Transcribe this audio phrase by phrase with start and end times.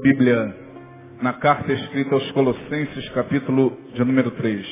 [0.00, 0.56] Bíblia
[1.20, 4.66] na carta escrita aos Colossenses, capítulo de número 3.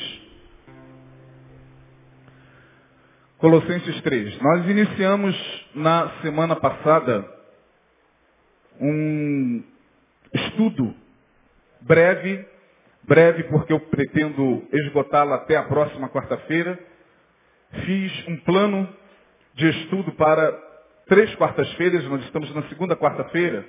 [3.37, 4.41] Colossenses 3.
[4.41, 7.23] Nós iniciamos na semana passada
[8.81, 9.63] um
[10.33, 10.95] estudo
[11.81, 12.43] breve,
[13.03, 16.79] breve porque eu pretendo esgotá-lo até a próxima quarta-feira.
[17.85, 18.89] Fiz um plano
[19.53, 20.51] de estudo para
[21.05, 23.63] três quartas-feiras, nós estamos na segunda quarta-feira,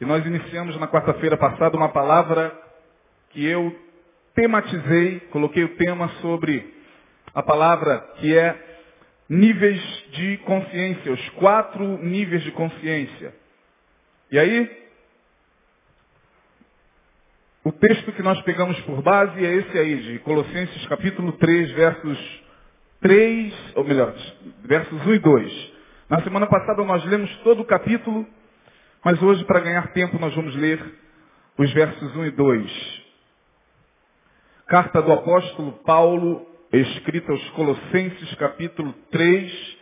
[0.00, 2.56] e nós iniciamos na quarta-feira passada uma palavra
[3.30, 3.76] que eu
[4.34, 6.74] tematizei, coloquei o tema sobre
[7.34, 8.56] a palavra que é
[9.28, 9.80] níveis
[10.12, 13.34] de consciência, os quatro níveis de consciência.
[14.30, 14.88] E aí,
[17.64, 22.42] o texto que nós pegamos por base é esse aí, de Colossenses capítulo 3, versos
[23.00, 24.14] 3, ou melhor,
[24.64, 25.72] versos 1 e 2.
[26.08, 28.26] Na semana passada nós lemos todo o capítulo,
[29.04, 30.80] mas hoje, para ganhar tempo, nós vamos ler
[31.56, 33.02] os versos 1 e 2.
[34.66, 39.78] Carta do apóstolo Paulo, escrita aos Colossenses, capítulo 3,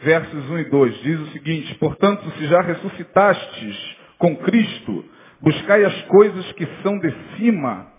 [0.00, 1.02] versos 1 e 2.
[1.02, 5.04] Diz o seguinte, portanto, se já ressuscitastes com Cristo,
[5.40, 7.90] buscai as coisas que são de cima,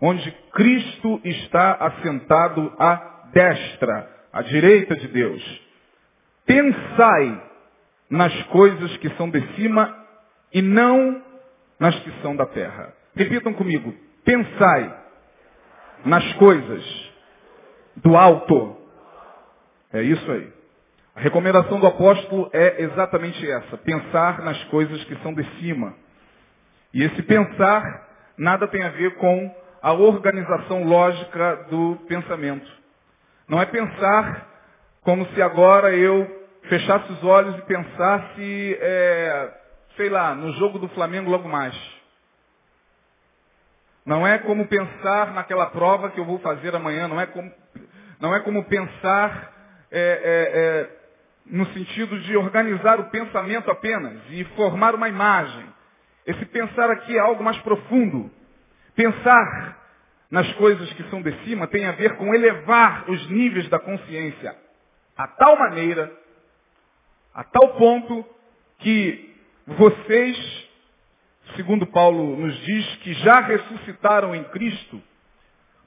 [0.00, 5.60] onde Cristo está assentado à destra, à direita de Deus.
[6.46, 7.42] Pensai
[8.08, 9.94] nas coisas que são de cima
[10.52, 11.22] e não
[11.78, 12.92] nas que são da terra.
[13.14, 13.94] Repitam comigo.
[14.24, 15.00] Pensai
[16.04, 17.12] nas coisas
[17.96, 18.76] do alto.
[19.92, 20.52] É isso aí.
[21.14, 23.78] A recomendação do apóstolo é exatamente essa.
[23.78, 25.94] Pensar nas coisas que são de cima.
[26.92, 28.06] E esse pensar
[28.36, 32.70] nada tem a ver com a organização lógica do pensamento.
[33.48, 34.46] Não é pensar
[35.02, 39.54] como se agora eu fechasse os olhos e pensasse, é,
[39.96, 41.74] sei lá, no jogo do Flamengo logo mais.
[44.04, 47.52] Não é como pensar naquela prova que eu vou fazer amanhã, não é como,
[48.20, 49.52] não é como pensar
[49.90, 50.96] é, é, é,
[51.46, 55.66] no sentido de organizar o pensamento apenas e formar uma imagem.
[56.24, 58.30] Esse pensar aqui é algo mais profundo.
[58.94, 59.76] Pensar
[60.30, 64.56] nas coisas que são de cima tem a ver com elevar os níveis da consciência
[65.16, 66.12] a tal maneira,
[67.36, 68.24] a tal ponto
[68.78, 69.36] que
[69.66, 70.68] vocês,
[71.54, 75.02] segundo Paulo nos diz, que já ressuscitaram em Cristo,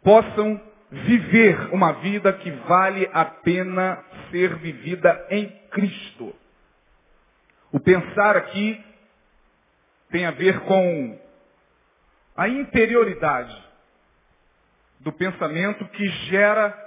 [0.03, 0.61] possam
[0.91, 3.97] viver uma vida que vale a pena
[4.29, 6.35] ser vivida em Cristo.
[7.71, 8.83] O pensar aqui
[10.11, 11.19] tem a ver com
[12.37, 13.57] a interioridade
[14.99, 16.77] do pensamento que gera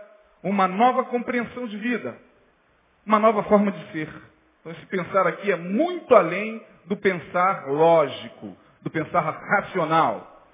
[0.40, 2.16] uma nova compreensão de vida,
[3.04, 4.31] uma nova forma de ser.
[4.62, 10.46] Então esse pensar aqui é muito além do pensar lógico, do pensar racional.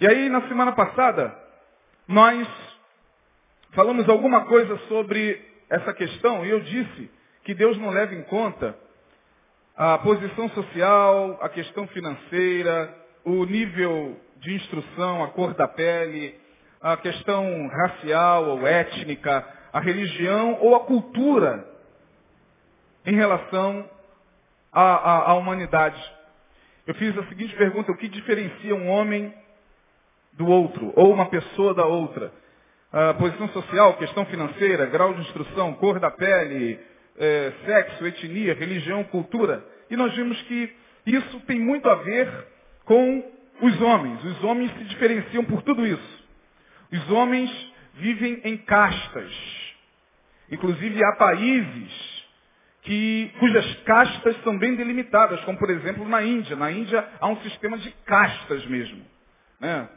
[0.00, 1.32] E aí na semana passada
[2.08, 2.48] nós
[3.70, 5.40] falamos alguma coisa sobre
[5.70, 7.08] essa questão e eu disse
[7.44, 8.76] que Deus não leva em conta
[9.76, 12.92] a posição social, a questão financeira,
[13.24, 16.34] o nível de instrução, a cor da pele,
[16.80, 21.72] a questão racial ou étnica, a religião ou a cultura
[23.04, 23.88] em relação
[24.72, 26.00] à, à, à humanidade.
[26.86, 29.32] Eu fiz a seguinte pergunta, o que diferencia um homem
[30.34, 32.32] do outro, ou uma pessoa da outra?
[33.18, 36.78] Posição social, questão financeira, grau de instrução, cor da pele,
[37.18, 39.64] é, sexo, etnia, religião, cultura.
[39.90, 40.72] E nós vimos que
[41.04, 42.30] isso tem muito a ver
[42.84, 44.22] com os homens.
[44.22, 46.24] Os homens se diferenciam por tudo isso.
[46.92, 47.50] Os homens
[47.94, 49.32] vivem em castas.
[50.50, 52.13] Inclusive há países
[52.84, 56.54] que, cujas castas são bem delimitadas, como por exemplo na Índia.
[56.54, 59.02] Na Índia há um sistema de castas mesmo.
[59.58, 59.88] Né?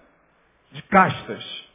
[0.72, 1.66] De castas.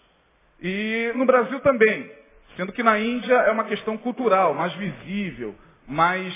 [0.60, 2.10] E no Brasil também.
[2.56, 5.54] Sendo que na Índia é uma questão cultural, mais visível,
[5.86, 6.34] mais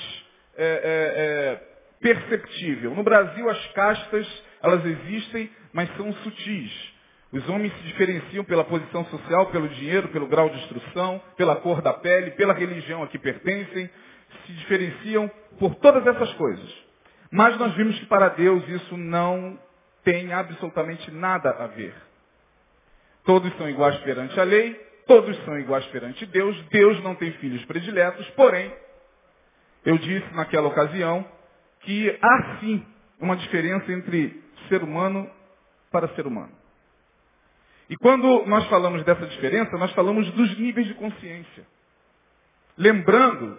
[0.56, 1.62] é, é, é,
[2.00, 2.94] perceptível.
[2.94, 6.94] No Brasil as castas, elas existem, mas são sutis.
[7.32, 11.82] Os homens se diferenciam pela posição social, pelo dinheiro, pelo grau de instrução, pela cor
[11.82, 13.90] da pele, pela religião a que pertencem,
[14.46, 16.86] se diferenciam por todas essas coisas.
[17.30, 19.58] Mas nós vimos que para Deus isso não
[20.04, 21.94] tem absolutamente nada a ver.
[23.24, 24.74] Todos são iguais perante a lei,
[25.06, 28.72] todos são iguais perante Deus, Deus não tem filhos prediletos, porém,
[29.84, 31.26] eu disse naquela ocasião
[31.80, 32.86] que há sim
[33.20, 35.28] uma diferença entre ser humano
[35.90, 36.52] para ser humano.
[37.88, 41.66] E quando nós falamos dessa diferença, nós falamos dos níveis de consciência.
[42.76, 43.58] Lembrando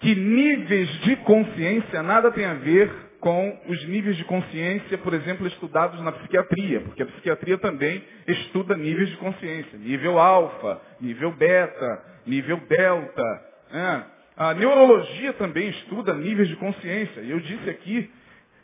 [0.00, 5.46] que níveis de consciência nada tem a ver com os níveis de consciência, por exemplo,
[5.46, 12.02] estudados na psiquiatria, porque a psiquiatria também estuda níveis de consciência, nível alfa, nível beta,
[12.26, 13.42] nível delta.
[13.70, 14.04] Né?
[14.36, 17.20] A neurologia também estuda níveis de consciência.
[17.20, 18.10] E eu disse aqui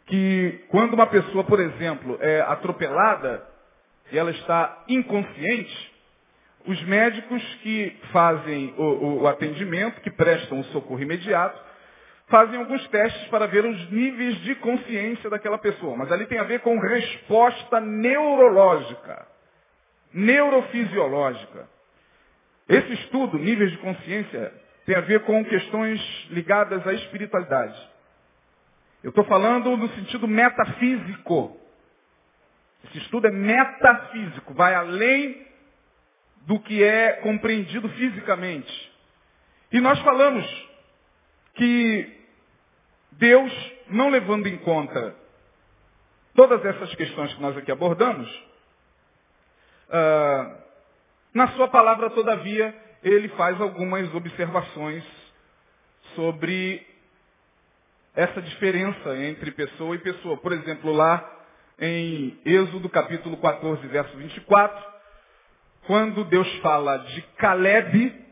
[0.06, 3.46] que quando uma pessoa, por exemplo, é atropelada
[4.10, 5.92] e ela está inconsciente,
[6.66, 11.60] os médicos que fazem o, o, atendimento, que prestam o socorro imediato,
[12.26, 15.96] fazem alguns testes para ver os níveis de consciência daquela pessoa.
[15.96, 19.26] Mas ali tem a ver com resposta neurológica,
[20.12, 21.68] neurofisiológica.
[22.68, 24.52] Esse estudo, níveis de consciência,
[24.84, 27.96] tem a ver com questões ligadas à espiritualidade.
[29.04, 31.60] Eu estou falando no sentido metafísico.
[32.86, 35.45] Esse estudo é metafísico, vai além
[36.46, 38.93] do que é compreendido fisicamente.
[39.72, 40.46] E nós falamos
[41.54, 42.16] que
[43.12, 43.52] Deus,
[43.88, 45.14] não levando em conta
[46.34, 48.28] todas essas questões que nós aqui abordamos,
[49.88, 50.56] uh,
[51.34, 55.04] na sua palavra, todavia, ele faz algumas observações
[56.14, 56.87] sobre
[58.14, 60.37] essa diferença entre pessoa e pessoa.
[60.38, 61.32] Por exemplo, lá
[61.78, 64.95] em Êxodo capítulo 14, verso 24,
[65.86, 68.26] quando Deus fala de Caleb,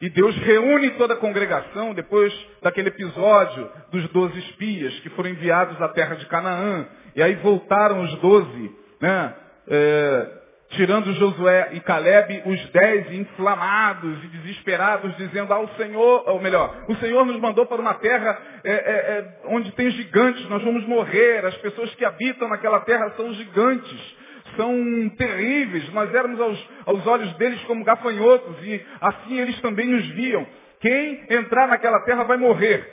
[0.00, 2.32] e Deus reúne toda a congregação depois
[2.62, 6.86] daquele episódio dos doze espias que foram enviados à terra de Canaã.
[7.14, 9.34] E aí voltaram os doze, né?
[9.68, 10.26] É,
[10.70, 16.96] tirando Josué e Caleb, os dez inflamados e desesperados, dizendo ao Senhor, ou melhor, o
[16.96, 21.46] Senhor nos mandou para uma terra é, é, é onde tem gigantes, nós vamos morrer,
[21.46, 24.16] as pessoas que habitam naquela terra são gigantes
[24.56, 25.92] são terríveis.
[25.92, 30.46] Nós éramos aos, aos olhos deles como gafanhotos e assim eles também nos viam.
[30.80, 32.92] Quem entrar naquela terra vai morrer.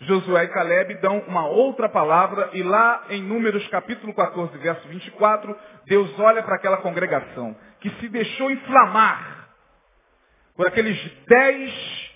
[0.00, 5.54] Josué e Caleb dão uma outra palavra e lá em Números capítulo 14, verso 24,
[5.86, 9.50] Deus olha para aquela congregação que se deixou inflamar
[10.56, 12.10] por aqueles dez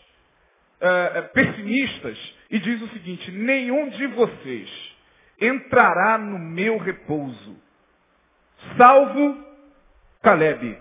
[0.80, 2.18] uh, pessimistas
[2.50, 4.96] e diz o seguinte, nenhum de vocês
[5.40, 7.63] entrará no meu repouso
[8.76, 9.44] salvo
[10.22, 10.78] Caleb,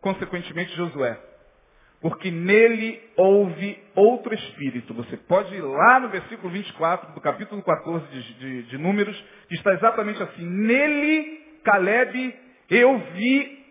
[0.00, 1.18] consequentemente Josué.
[2.00, 4.94] Porque nele houve outro espírito.
[4.94, 9.54] Você pode ir lá no versículo 24 do capítulo 14 de, de, de Números, que
[9.54, 10.42] está exatamente assim.
[10.42, 12.34] Nele, Caleb,
[12.70, 13.66] eu vi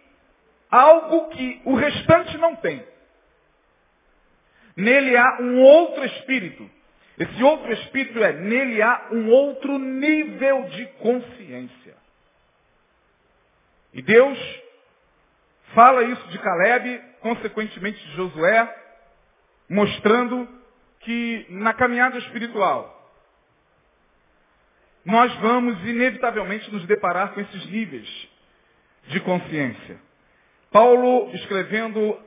[0.70, 2.84] algo que o restante não tem.
[4.78, 6.70] Nele há um outro espírito.
[7.18, 11.98] Esse outro espírito é, nele há um outro nível de consciência.
[13.93, 14.38] E Deus
[15.74, 18.75] fala isso de Caleb, consequentemente de Josué,
[19.69, 20.48] mostrando
[21.01, 22.96] que na caminhada espiritual
[25.05, 28.29] nós vamos inevitavelmente nos deparar com esses níveis
[29.08, 29.98] de consciência.
[30.72, 32.19] Paulo, escrevendo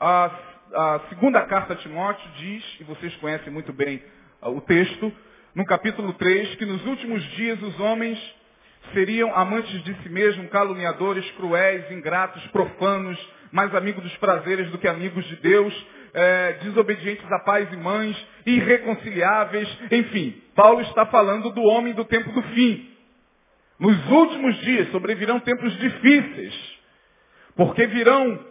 [0.00, 0.24] a,
[0.72, 4.02] a segunda carta a Timóteo, diz, e vocês conhecem muito bem
[4.42, 5.12] uh, o texto,
[5.54, 8.18] no capítulo 3, que nos últimos dias os homens
[8.92, 13.18] seriam amantes de si mesmos, caluniadores, cruéis, ingratos, profanos,
[13.50, 18.16] mais amigos dos prazeres do que amigos de Deus, é, desobedientes a pais e mães,
[18.46, 20.42] irreconciliáveis, enfim.
[20.54, 22.90] Paulo está falando do homem do tempo do fim.
[23.78, 26.78] Nos últimos dias sobrevirão tempos difíceis,
[27.56, 28.44] porque virão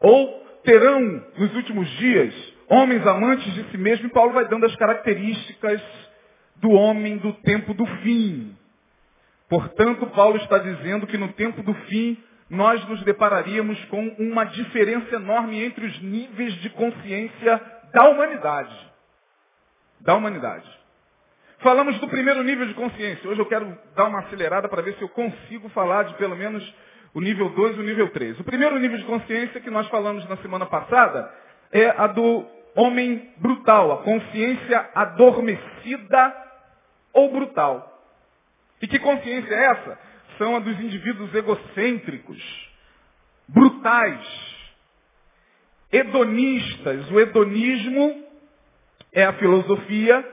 [0.00, 1.00] ou terão
[1.38, 2.34] nos últimos dias
[2.68, 5.82] homens amantes de si mesmos, e Paulo vai dando as características
[6.62, 8.56] do homem do tempo do fim.
[9.48, 12.16] Portanto, Paulo está dizendo que no tempo do fim
[12.48, 17.60] nós nos depararíamos com uma diferença enorme entre os níveis de consciência
[17.92, 18.74] da humanidade.
[20.00, 20.70] Da humanidade.
[21.58, 23.28] Falamos do primeiro nível de consciência.
[23.28, 26.62] Hoje eu quero dar uma acelerada para ver se eu consigo falar de pelo menos
[27.12, 28.38] o nível 2 e o nível 3.
[28.38, 31.28] O primeiro nível de consciência que nós falamos na semana passada
[31.72, 36.51] é a do homem brutal, a consciência adormecida
[37.12, 37.88] ou brutal.
[38.80, 39.98] E que consciência é essa?
[40.38, 42.70] São a dos indivíduos egocêntricos,
[43.46, 44.26] brutais,
[45.92, 47.10] hedonistas.
[47.10, 48.24] O hedonismo
[49.12, 50.24] é a filosofia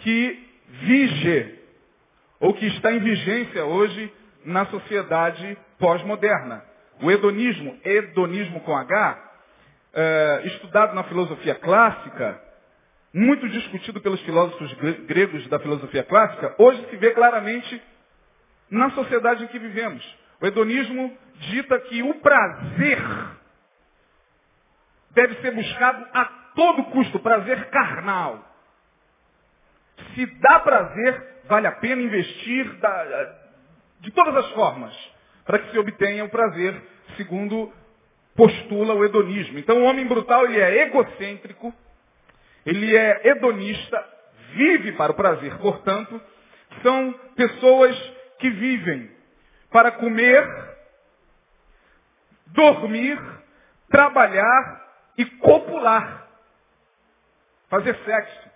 [0.00, 1.58] que vige,
[2.38, 4.12] ou que está em vigência hoje
[4.44, 6.62] na sociedade pós-moderna.
[7.02, 9.32] O hedonismo, hedonismo com H,
[9.94, 12.40] é, estudado na filosofia clássica,
[13.14, 14.72] muito discutido pelos filósofos
[15.06, 17.80] gregos da filosofia clássica, hoje se vê claramente
[18.68, 20.04] na sociedade em que vivemos.
[20.40, 22.98] O hedonismo dita que o prazer
[25.10, 26.24] deve ser buscado a
[26.56, 28.44] todo custo, prazer carnal.
[30.14, 33.36] Se dá prazer, vale a pena investir da,
[34.00, 34.92] de todas as formas
[35.44, 36.82] para que se obtenha o prazer,
[37.16, 37.72] segundo
[38.34, 39.56] postula o hedonismo.
[39.56, 41.72] Então o homem brutal ele é egocêntrico,
[42.64, 44.04] ele é hedonista,
[44.54, 45.56] vive para o prazer.
[45.58, 46.20] Portanto,
[46.82, 47.96] são pessoas
[48.38, 49.10] que vivem
[49.70, 50.46] para comer,
[52.46, 53.20] dormir,
[53.90, 54.84] trabalhar
[55.18, 56.28] e copular.
[57.68, 58.50] Fazer sexo.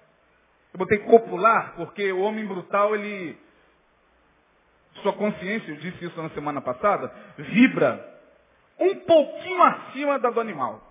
[0.73, 3.39] Eu botei copular porque o homem brutal, ele,
[5.03, 8.19] sua consciência, eu disse isso na semana passada, vibra
[8.79, 10.88] um pouquinho acima da do animal.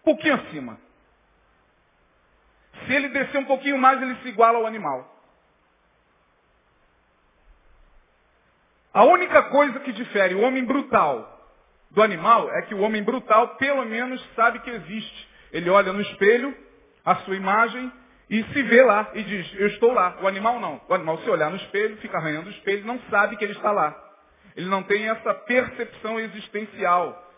[0.00, 0.78] Um pouquinho acima.
[2.86, 5.16] Se ele descer um pouquinho mais, ele se iguala ao animal.
[8.92, 11.38] A única coisa que difere o homem brutal
[11.90, 15.28] do animal é que o homem brutal, pelo menos, sabe que existe.
[15.52, 16.56] Ele olha no espelho,
[17.04, 17.92] a sua imagem,
[18.28, 20.16] e se vê lá e diz, eu estou lá.
[20.22, 20.80] O animal não.
[20.88, 23.72] O animal, se olhar no espelho, fica arranhando o espelho, não sabe que ele está
[23.72, 23.96] lá.
[24.56, 27.28] Ele não tem essa percepção existencial.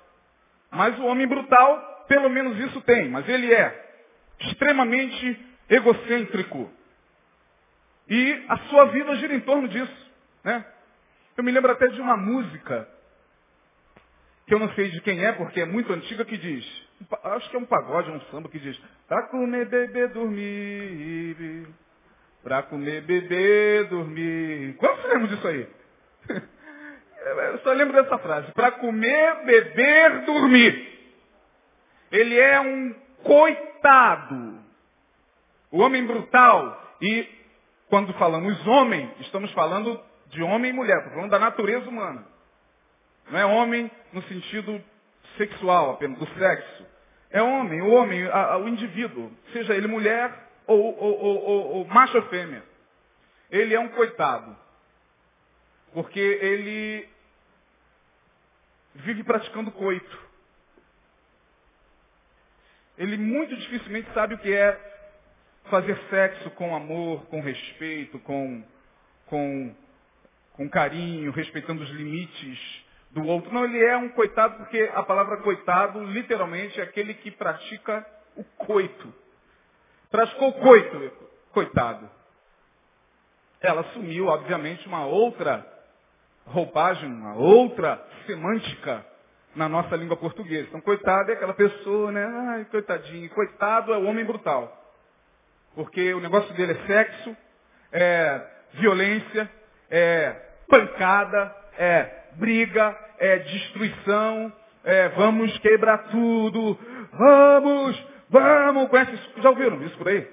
[0.70, 3.08] Mas o homem brutal, pelo menos isso tem.
[3.08, 3.92] Mas ele é
[4.40, 6.70] extremamente egocêntrico.
[8.08, 10.10] E a sua vida gira em torno disso.
[10.44, 10.64] Né?
[11.36, 12.88] Eu me lembro até de uma música,
[14.46, 16.88] que eu não sei de quem é, porque é muito antiga, que diz,
[17.24, 18.78] acho que é um pagode, um samba, que diz,
[19.08, 21.68] pra comer, beber, dormir,
[22.42, 24.74] pra comer, beber, dormir.
[24.76, 25.66] Quantos lembram disso aí?
[27.24, 31.01] Eu só lembro dessa frase, pra comer, beber, dormir.
[32.12, 34.60] Ele é um coitado.
[35.70, 36.80] O homem brutal.
[37.00, 37.28] E
[37.88, 42.24] quando falamos homem, estamos falando de homem e mulher, estou falando da natureza humana.
[43.30, 44.82] Não é homem no sentido
[45.36, 46.86] sexual apenas, do sexo.
[47.30, 50.32] É homem, o homem, a, a, o indivíduo, seja ele mulher
[50.66, 52.62] ou, ou, ou, ou macho ou fêmea.
[53.50, 54.56] Ele é um coitado.
[55.92, 57.08] Porque ele
[58.94, 60.21] vive praticando coito.
[62.98, 64.78] Ele muito dificilmente sabe o que é
[65.64, 68.62] fazer sexo com amor, com respeito, com,
[69.26, 69.74] com
[70.54, 73.52] com carinho, respeitando os limites do outro.
[73.52, 78.06] Não, ele é um coitado porque a palavra coitado literalmente é aquele que pratica
[78.36, 79.12] o coito.
[80.10, 81.12] Praticou o coito,
[81.52, 82.08] coitado.
[83.60, 85.66] Ela assumiu, obviamente, uma outra
[86.46, 89.06] roupagem, uma outra semântica
[89.54, 90.68] na nossa língua portuguesa.
[90.68, 92.24] Então, coitado é aquela pessoa, né?
[92.24, 93.28] Ai, coitadinho.
[93.30, 94.78] Coitado é o homem brutal.
[95.74, 97.36] Porque o negócio dele é sexo,
[97.92, 99.50] é violência,
[99.90, 100.36] é
[100.68, 104.52] pancada, é briga, é destruição,
[104.84, 106.78] é vamos quebrar tudo,
[107.12, 109.32] vamos, vamos, conhece isso?
[109.42, 110.28] Já ouviram isso por aí?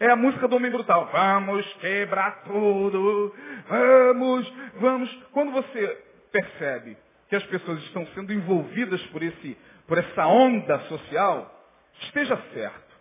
[0.00, 1.08] É a música do Homem Brutal.
[1.12, 3.34] Vamos quebrar tudo,
[3.68, 5.22] vamos, vamos.
[5.32, 6.02] Quando você
[6.32, 11.50] percebe que as pessoas estão sendo envolvidas por, esse, por essa onda social,
[12.02, 12.94] esteja certo.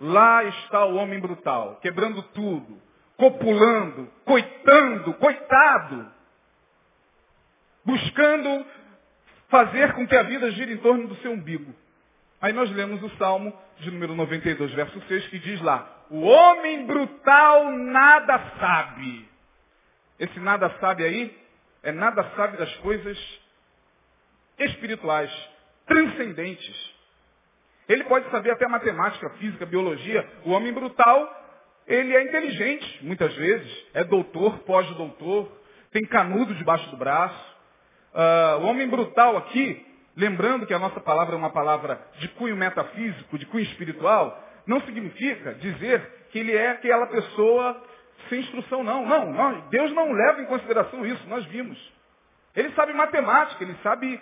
[0.00, 2.80] Lá está o homem brutal, quebrando tudo,
[3.16, 6.10] copulando, coitando, coitado,
[7.84, 8.66] buscando
[9.48, 11.74] fazer com que a vida gire em torno do seu umbigo.
[12.40, 16.86] Aí nós lemos o Salmo de número 92, verso 6, que diz lá, o homem
[16.86, 19.28] brutal nada sabe.
[20.18, 21.40] Esse nada sabe aí
[21.82, 23.39] é nada sabe das coisas
[24.60, 25.30] espirituais,
[25.86, 26.94] transcendentes.
[27.88, 30.26] Ele pode saber até matemática, física, biologia.
[30.44, 31.40] O homem brutal
[31.90, 35.50] ele é inteligente, muitas vezes, é doutor, pós-doutor,
[35.90, 37.56] tem canudo debaixo do braço.
[38.14, 39.84] Uh, o homem brutal aqui,
[40.16, 44.80] lembrando que a nossa palavra é uma palavra de cunho metafísico, de cunho espiritual, não
[44.82, 47.82] significa dizer que ele é aquela pessoa
[48.28, 49.04] sem instrução, não.
[49.04, 51.76] Não, não Deus não leva em consideração isso, nós vimos.
[52.54, 54.20] Ele sabe matemática, ele sabe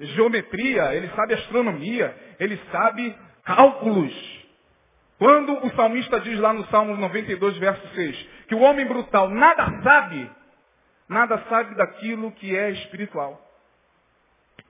[0.00, 3.14] geometria, ele sabe astronomia, ele sabe
[3.44, 4.40] cálculos.
[5.18, 9.82] Quando o salmista diz lá no Salmo 92, verso 6, que o homem brutal nada
[9.82, 10.30] sabe,
[11.08, 13.46] nada sabe daquilo que é espiritual.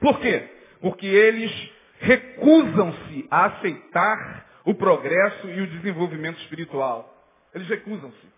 [0.00, 0.48] Por quê?
[0.80, 1.52] Porque eles
[2.00, 7.14] recusam-se a aceitar o progresso e o desenvolvimento espiritual.
[7.54, 8.28] Eles recusam-se.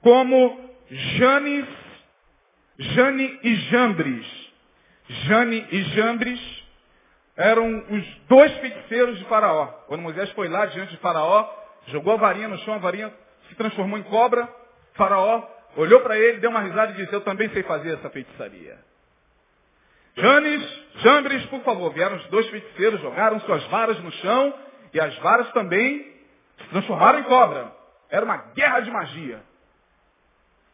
[0.00, 1.68] Como Janes,
[2.78, 4.41] Jane e Jambres.
[5.12, 6.40] Jane e Jambres
[7.36, 9.66] eram os dois feiticeiros de Faraó.
[9.86, 11.48] Quando Moisés foi lá diante de Faraó,
[11.88, 13.12] jogou a varinha no chão, a varinha
[13.48, 14.48] se transformou em cobra.
[14.94, 15.42] Faraó
[15.76, 18.78] olhou para ele, deu uma risada e disse, eu também sei fazer essa feitiçaria.
[20.16, 24.54] Janes, Jambres, por favor, vieram os dois feiticeiros, jogaram suas varas no chão
[24.92, 26.06] e as varas também
[26.58, 27.72] se transformaram em cobra.
[28.10, 29.40] Era uma guerra de magia.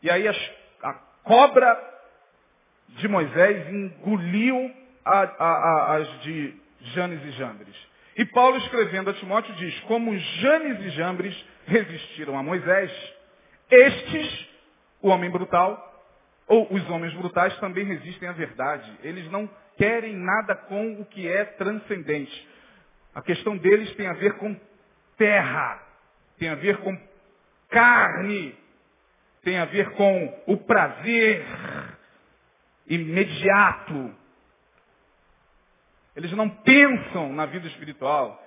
[0.03, 0.51] E aí as,
[0.83, 1.98] a cobra
[2.89, 6.55] de Moisés engoliu a, a, a, as de
[6.95, 7.89] Janes e Jambres.
[8.17, 12.91] E Paulo escrevendo a Timóteo diz, como Janes e Jambres resistiram a Moisés,
[13.71, 14.49] estes,
[15.01, 15.85] o homem brutal,
[16.47, 18.91] ou os homens brutais também resistem à verdade.
[19.03, 22.49] Eles não querem nada com o que é transcendente.
[23.15, 24.59] A questão deles tem a ver com
[25.17, 25.83] terra,
[26.39, 26.99] tem a ver com
[27.69, 28.57] carne,
[29.43, 31.45] tem a ver com o prazer
[32.89, 34.15] imediato.
[36.17, 38.45] Eles não pensam na vida espiritual.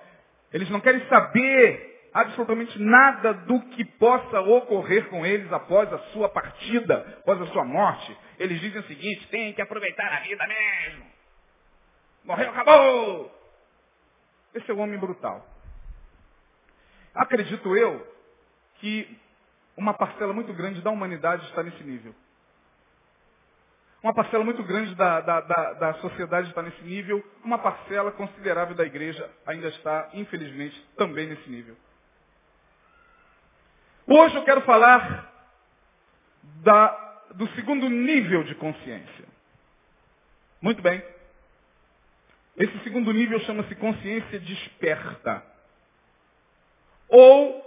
[0.52, 6.28] Eles não querem saber absolutamente nada do que possa ocorrer com eles após a sua
[6.28, 8.16] partida, após a sua morte.
[8.38, 11.06] Eles dizem o seguinte, tem que aproveitar a vida mesmo.
[12.24, 13.42] Morreu, acabou.
[14.54, 15.46] Esse é o homem brutal.
[17.14, 18.06] Acredito eu
[18.76, 19.18] que
[19.76, 22.14] uma parcela muito grande da humanidade está nesse nível.
[24.02, 27.24] Uma parcela muito grande da, da, da, da, sociedade está nesse nível.
[27.44, 31.76] Uma parcela considerável da igreja ainda está, infelizmente, também nesse nível.
[34.04, 35.32] Hoje eu quero falar
[36.64, 39.24] da, do segundo nível de consciência.
[40.60, 41.00] Muito bem.
[42.56, 45.44] Esse segundo nível chama-se consciência desperta.
[47.08, 47.62] Ou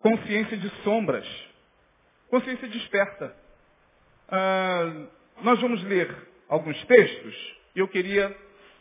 [0.00, 1.26] consciência de sombras.
[2.30, 3.36] Consciência desperta.
[4.30, 6.14] Ah, nós vamos ler
[6.48, 8.34] alguns textos e eu queria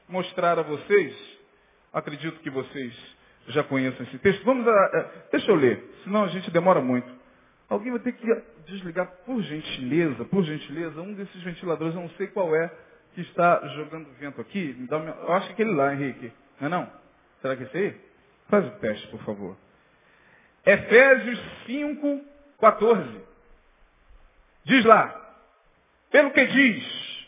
[0.07, 1.15] mostrar a vocês,
[1.93, 2.93] acredito que vocês
[3.47, 4.43] já conheçam esse texto.
[4.43, 7.07] Vamos a, deixa eu ler, senão a gente demora muito.
[7.69, 8.25] Alguém vai ter que
[8.65, 12.71] desligar, por gentileza, por gentileza, um desses ventiladores, eu não sei qual é,
[13.13, 14.75] que está jogando vento aqui.
[14.89, 16.31] Eu acho que aquele lá, Henrique.
[16.59, 16.91] Não é não?
[17.41, 18.01] Será que é esse aí?
[18.49, 19.57] Faz o teste, por favor.
[20.65, 22.21] Efésios 5,
[22.59, 23.21] 14.
[24.63, 25.26] Diz lá,
[26.11, 27.27] pelo que diz,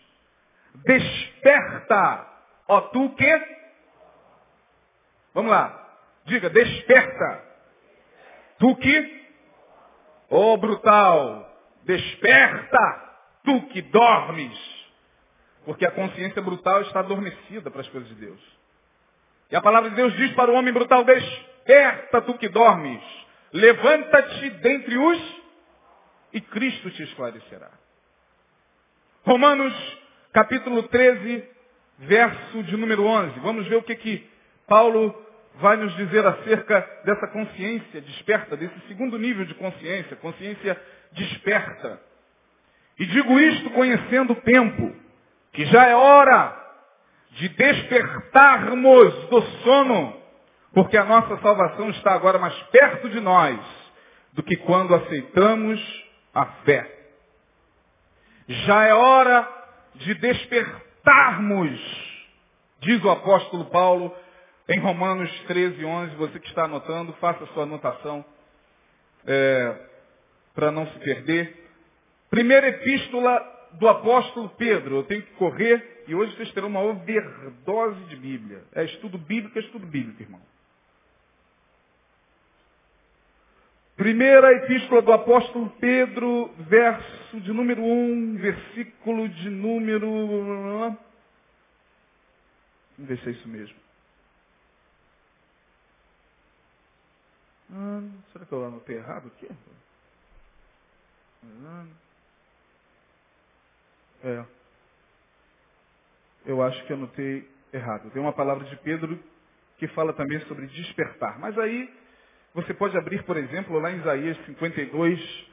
[0.86, 2.28] desperta,
[2.68, 3.60] ó tu que?
[5.34, 5.76] Vamos lá.
[6.26, 7.44] Diga, desperta.
[8.60, 9.20] Tu que?
[10.30, 11.50] Ô oh, brutal,
[11.84, 14.80] desperta, tu que dormes.
[15.66, 18.60] Porque a consciência brutal está adormecida para as coisas de Deus.
[19.52, 23.02] E a palavra de Deus diz para o homem brutal, desperta, tu que dormes.
[23.52, 25.40] Levanta-te dentre os
[26.34, 27.72] e Cristo te esclarecerá.
[29.26, 29.74] Romanos
[30.32, 31.44] capítulo 13,
[32.00, 33.40] verso de número 11.
[33.42, 34.30] Vamos ver o que que
[34.66, 35.14] Paulo
[35.56, 42.02] vai nos dizer acerca dessa consciência desperta, desse segundo nível de consciência, consciência desperta.
[42.98, 44.96] E digo isto conhecendo o tempo,
[45.52, 46.56] que já é hora
[47.32, 50.22] de despertarmos do sono,
[50.74, 53.60] porque a nossa salvação está agora mais perto de nós
[54.32, 56.99] do que quando aceitamos a fé.
[58.50, 59.48] Já é hora
[59.94, 61.80] de despertarmos,
[62.82, 64.12] diz o apóstolo Paulo,
[64.68, 68.26] em Romanos 13, 11, você que está anotando, faça sua anotação
[69.28, 69.80] é,
[70.56, 71.70] para não se perder.
[72.32, 73.40] Primeira epístola
[73.74, 74.96] do apóstolo Pedro.
[74.98, 78.64] Eu tenho que correr e hoje vocês terão uma overdose de Bíblia.
[78.74, 80.42] É estudo bíblico, é estudo bíblico, irmão.
[84.00, 90.10] Primeira epístola do apóstolo Pedro, verso de número 1, versículo de número.
[92.98, 93.76] Vamos ver se é isso mesmo.
[97.74, 99.50] Ah, será que eu anotei errado aqui?
[104.24, 104.46] É.
[106.46, 108.10] Eu acho que anotei errado.
[108.12, 109.22] Tem uma palavra de Pedro
[109.78, 111.38] que fala também sobre despertar.
[111.38, 111.94] Mas aí
[112.54, 115.48] você pode abrir, por exemplo, lá em Isaías 52,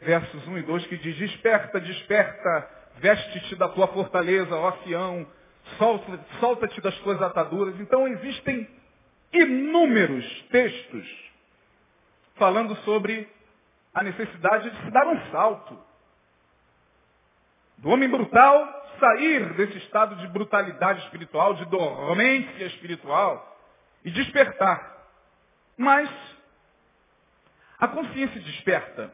[0.00, 5.26] versos 1 e 2, que diz, desperta, desperta, veste-te da tua fortaleza, ó Sião,
[6.40, 7.78] solta-te das tuas ataduras.
[7.80, 8.68] Então existem
[9.32, 11.30] inúmeros textos
[12.34, 13.28] falando sobre
[13.94, 15.78] a necessidade de se dar um salto.
[17.78, 23.58] Do homem brutal sair desse estado de brutalidade espiritual, de dormência espiritual
[24.04, 24.98] e despertar.
[25.76, 26.10] Mas
[27.80, 29.12] a consciência desperta,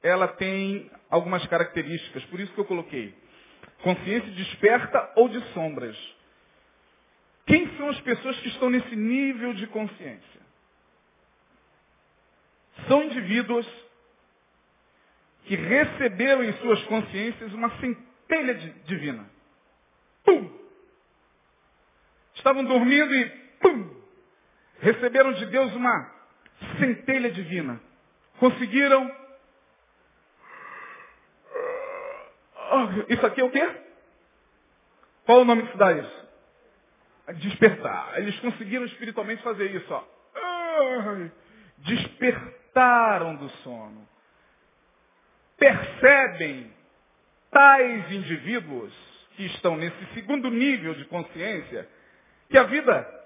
[0.00, 3.12] ela tem algumas características, por isso que eu coloquei.
[3.82, 5.96] Consciência desperta ou de sombras.
[7.44, 10.40] Quem são as pessoas que estão nesse nível de consciência?
[12.86, 13.66] São indivíduos
[15.44, 19.28] que receberam em suas consciências uma centelha divina.
[20.24, 20.56] pum!
[22.34, 23.28] Estavam dormindo e
[23.60, 23.96] pum!
[24.80, 26.15] Receberam de Deus uma
[26.78, 27.80] centelha divina.
[28.38, 29.10] Conseguiram.
[33.08, 33.80] Isso aqui é o quê?
[35.24, 36.26] Qual o nome que se dá isso?
[37.34, 38.18] Despertar.
[38.18, 40.04] Eles conseguiram espiritualmente fazer isso, ó.
[41.78, 44.06] Despertaram do sono.
[45.58, 46.72] Percebem
[47.50, 48.92] tais indivíduos
[49.36, 51.88] que estão nesse segundo nível de consciência
[52.48, 53.24] que a vida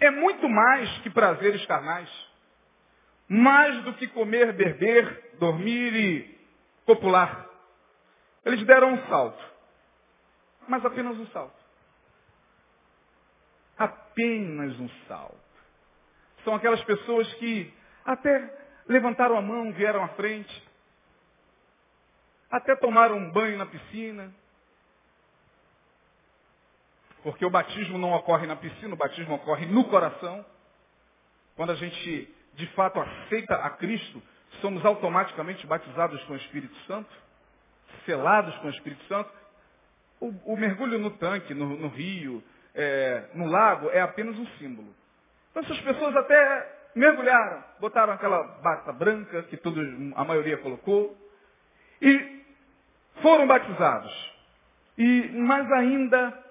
[0.00, 2.27] é muito mais que prazeres carnais.
[3.28, 6.38] Mais do que comer, beber, dormir e
[6.86, 7.46] copular.
[8.44, 9.44] Eles deram um salto.
[10.66, 11.58] Mas apenas um salto.
[13.76, 15.36] Apenas um salto.
[16.44, 17.72] São aquelas pessoas que
[18.04, 20.66] até levantaram a mão, vieram à frente,
[22.50, 24.32] até tomaram um banho na piscina.
[27.22, 30.44] Porque o batismo não ocorre na piscina, o batismo ocorre no coração.
[31.56, 34.20] Quando a gente de fato aceita a Cristo,
[34.60, 37.08] somos automaticamente batizados com o Espírito Santo,
[38.04, 39.30] selados com o Espírito Santo.
[40.20, 42.42] O, o mergulho no tanque, no, no rio,
[42.74, 44.92] é, no lago, é apenas um símbolo.
[45.52, 51.16] Então essas pessoas até mergulharam, botaram aquela bata branca que todos, a maioria colocou,
[52.02, 52.44] e
[53.22, 54.32] foram batizados.
[54.96, 56.44] E, mas ainda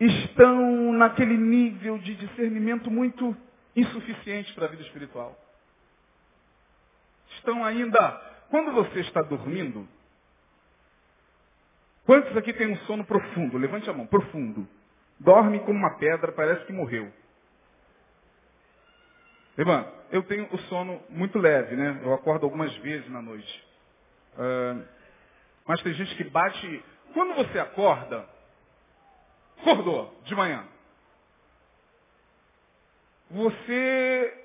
[0.00, 3.36] estão naquele nível de discernimento muito
[3.76, 5.38] insuficiente para a vida espiritual.
[7.36, 8.10] Estão ainda,
[8.50, 9.86] quando você está dormindo,
[12.06, 13.58] quantos aqui tem um sono profundo?
[13.58, 14.66] Levante a mão, profundo.
[15.20, 17.12] Dorme como uma pedra, parece que morreu.
[19.58, 22.00] Irmã, eu tenho o sono muito leve, né?
[22.02, 23.66] Eu acordo algumas vezes na noite.
[24.34, 24.84] Uh,
[25.66, 26.84] mas tem gente que bate.
[27.14, 28.28] Quando você acorda,
[29.58, 30.66] acordou de manhã.
[33.30, 34.44] Você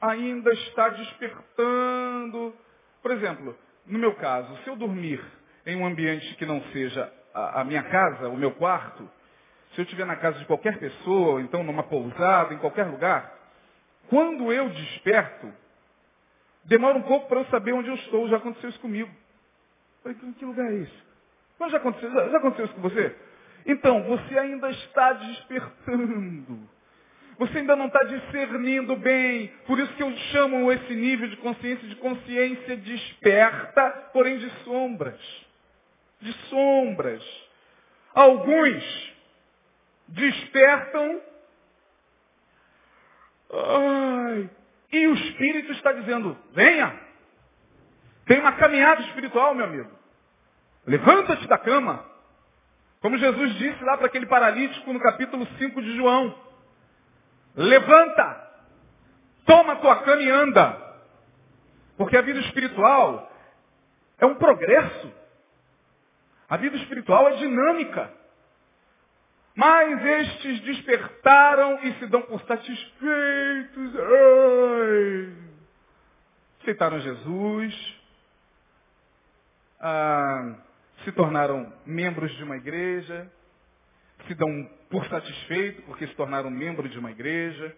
[0.00, 2.54] ainda está despertando.
[3.02, 5.22] Por exemplo, no meu caso, se eu dormir
[5.66, 9.08] em um ambiente que não seja a, minha casa, o meu quarto,
[9.72, 13.34] se eu estiver na casa de qualquer pessoa, então numa pousada, em qualquer lugar,
[14.08, 15.52] quando eu desperto,
[16.64, 18.28] demora um pouco para eu saber onde eu estou.
[18.28, 19.10] Já aconteceu isso comigo.
[20.02, 21.04] falei, que lugar é isso?
[21.58, 23.16] Mas já aconteceu, já aconteceu isso com você?
[23.66, 26.68] Então, você ainda está despertando.
[27.38, 29.48] Você ainda não está discernindo bem.
[29.66, 35.20] Por isso que eu chamo esse nível de consciência de consciência desperta, porém de sombras.
[36.20, 37.22] De sombras.
[38.14, 39.14] Alguns
[40.08, 41.20] despertam.
[43.52, 44.50] Ai,
[44.92, 47.00] e o Espírito está dizendo, venha.
[48.26, 49.90] Tem uma caminhada espiritual, meu amigo.
[50.86, 52.04] Levanta-te da cama.
[53.00, 56.43] Como Jesus disse lá para aquele paralítico no capítulo 5 de João.
[57.56, 58.50] Levanta,
[59.46, 60.84] toma tua cama e anda.
[61.96, 63.30] Porque a vida espiritual
[64.18, 65.12] é um progresso.
[66.48, 68.10] A vida espiritual é dinâmica.
[69.54, 73.94] Mas estes despertaram e se dão por satisfeitos.
[73.96, 75.32] Ai.
[76.60, 78.00] Aceitaram Jesus.
[79.78, 80.54] Ah,
[81.04, 83.30] se tornaram membros de uma igreja,
[84.26, 87.76] se dão por satisfeitos porque se tornaram membros de uma igreja,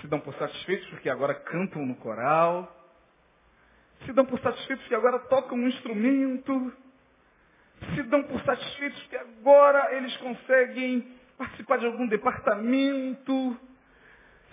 [0.00, 2.76] se dão por satisfeitos porque agora cantam no coral,
[4.04, 6.72] se dão por satisfeitos porque agora tocam um instrumento,
[7.94, 13.58] se dão por satisfeitos porque agora eles conseguem participar de algum departamento,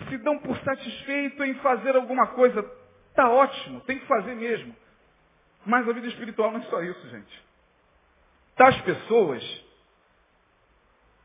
[0.08, 2.64] se dão por satisfeito em fazer alguma coisa.
[3.10, 4.74] Está ótimo, tem que fazer mesmo.
[5.66, 7.44] Mas a vida espiritual não é só isso, gente.
[8.56, 9.67] Tais pessoas,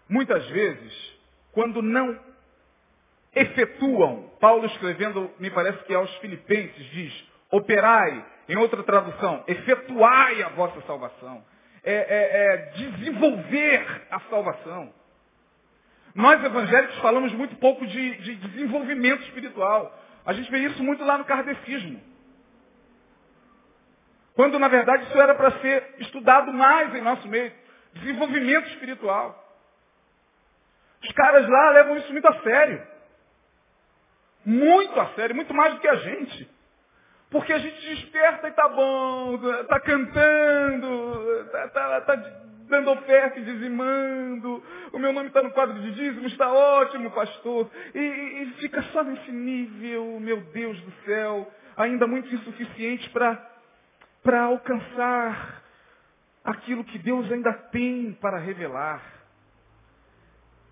[0.10, 1.20] muitas vezes,
[1.52, 2.20] quando não
[3.36, 10.50] efetuam, Paulo escrevendo, me parece que aos filipenses, diz, operai, em outra tradução, efetuai a
[10.50, 11.44] vossa salvação.
[11.86, 14.94] É, é, é desenvolver a salvação.
[16.16, 20.00] Nós evangélicos falamos muito pouco de, de desenvolvimento espiritual.
[20.26, 22.00] A gente vê isso muito lá no kardecismo.
[24.36, 27.52] Quando, na verdade, isso era para ser estudado mais em nosso meio.
[27.94, 29.43] Desenvolvimento espiritual.
[31.04, 32.82] Os caras lá levam isso muito a sério.
[34.46, 36.50] Muito a sério, muito mais do que a gente.
[37.30, 42.16] Porque a gente desperta e tá bom, tá cantando, tá, tá, tá
[42.70, 47.70] dando oferta e dizimando, o meu nome está no quadro de dízimo, está ótimo, pastor.
[47.94, 55.64] E, e, fica só nesse nível, meu Deus do céu, ainda muito insuficiente para alcançar
[56.44, 59.13] aquilo que Deus ainda tem para revelar.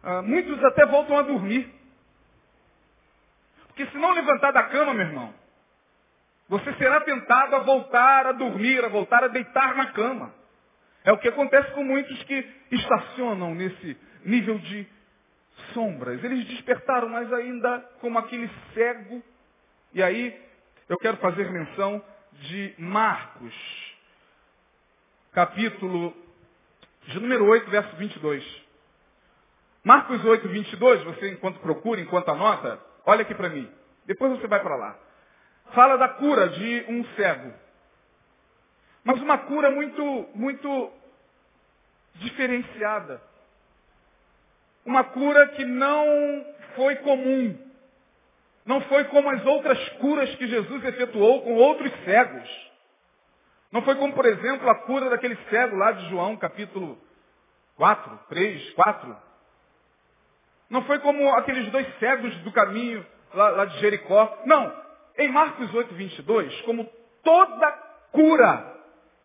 [0.04, 1.72] Ah, muitos até voltam a dormir.
[3.68, 5.34] Porque se não levantar da cama, meu irmão,
[6.50, 10.34] você será tentado a voltar a dormir, a voltar a deitar na cama.
[11.04, 14.88] É o que acontece com muitos que estacionam nesse nível de
[15.74, 16.24] sombras.
[16.24, 19.24] Eles despertaram, mas ainda como aquele cego.
[19.94, 20.40] E aí
[20.90, 23.54] eu quero fazer menção de Marcos,
[25.32, 26.16] capítulo
[27.08, 28.62] de número 8, verso 22.
[29.84, 33.70] Marcos 8, 22, você enquanto procura, enquanto anota, olha aqui para mim.
[34.06, 34.96] Depois você vai para lá.
[35.74, 37.54] Fala da cura de um cego.
[39.04, 40.92] Mas uma cura muito, muito
[42.16, 43.22] diferenciada.
[44.86, 47.58] Uma cura que não foi comum.
[48.66, 52.72] Não foi como as outras curas que Jesus efetuou com outros cegos.
[53.72, 57.02] Não foi como, por exemplo, a cura daquele cego lá de João, capítulo
[57.78, 59.31] 4, 3, 4.
[60.72, 64.42] Não foi como aqueles dois cegos do caminho lá, lá de Jericó.
[64.46, 64.74] Não.
[65.18, 66.90] Em Marcos 8, 22, como
[67.22, 67.72] toda
[68.14, 68.74] cura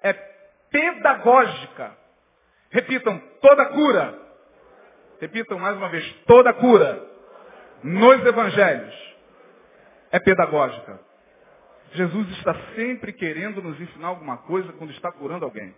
[0.03, 1.97] é pedagógica.
[2.71, 4.19] Repitam, toda cura.
[5.21, 7.03] Repitam mais uma vez, toda cura
[7.83, 9.17] nos evangelhos
[10.11, 11.01] é pedagógica.
[11.93, 15.73] Jesus está sempre querendo nos ensinar alguma coisa quando está curando alguém.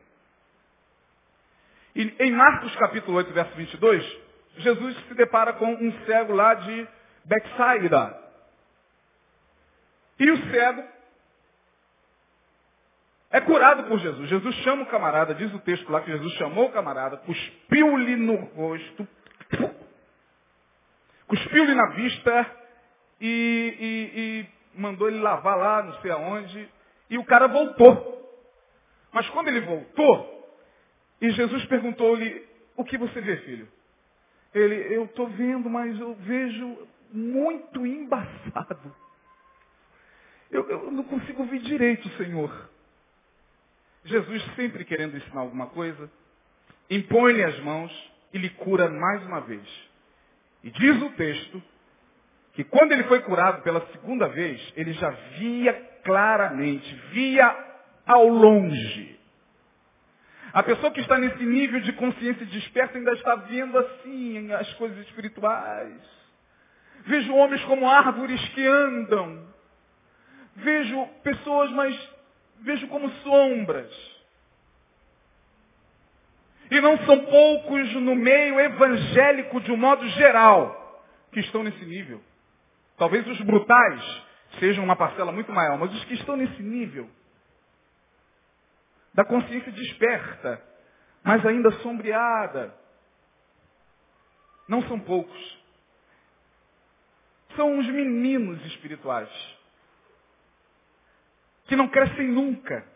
[1.95, 4.28] E em Marcos capítulo 8, verso 22,
[4.59, 6.89] Jesus se depara com um cego lá de
[7.25, 8.19] Betsaida.
[10.19, 10.85] E o cego
[13.31, 14.29] é curado por Jesus.
[14.29, 18.37] Jesus chama o camarada, diz o texto lá que Jesus chamou o camarada, cuspiu-lhe no
[18.37, 19.07] rosto,
[21.27, 22.57] cuspiu-lhe na vista
[23.21, 26.69] e, e, e mandou ele lavar lá, não sei aonde,
[27.11, 28.17] e o cara voltou.
[29.13, 30.39] Mas quando ele voltou,
[31.21, 33.69] e Jesus perguntou-lhe, o que você vê, filho?
[34.55, 38.95] Ele, eu estou vendo, mas eu vejo muito embaçado.
[40.51, 42.71] Eu, eu não consigo ver direito, Senhor.
[44.05, 46.11] Jesus sempre querendo ensinar alguma coisa,
[46.91, 49.67] impõe-lhe as mãos e lhe cura mais uma vez.
[50.65, 51.63] E diz o texto
[52.55, 57.67] que quando ele foi curado pela segunda vez, ele já via claramente, via
[58.07, 59.18] ao longe.
[60.59, 64.99] A pessoa que está nesse nível de consciência desperta ainda está vendo assim as coisas
[65.07, 65.95] espirituais.
[67.07, 69.47] Vejo homens como árvores que andam.
[70.57, 71.97] Vejo pessoas, mas
[72.63, 74.19] vejo como sombras.
[76.73, 82.21] E não são poucos no meio evangélico de um modo geral que estão nesse nível.
[82.97, 84.23] Talvez os brutais
[84.59, 87.09] sejam uma parcela muito maior, mas os que estão nesse nível
[89.19, 90.63] da consciência desperta,
[91.25, 92.73] mas ainda sombreada,
[94.69, 95.59] não são poucos.
[97.57, 99.29] São os meninos espirituais
[101.65, 102.87] que não crescem nunca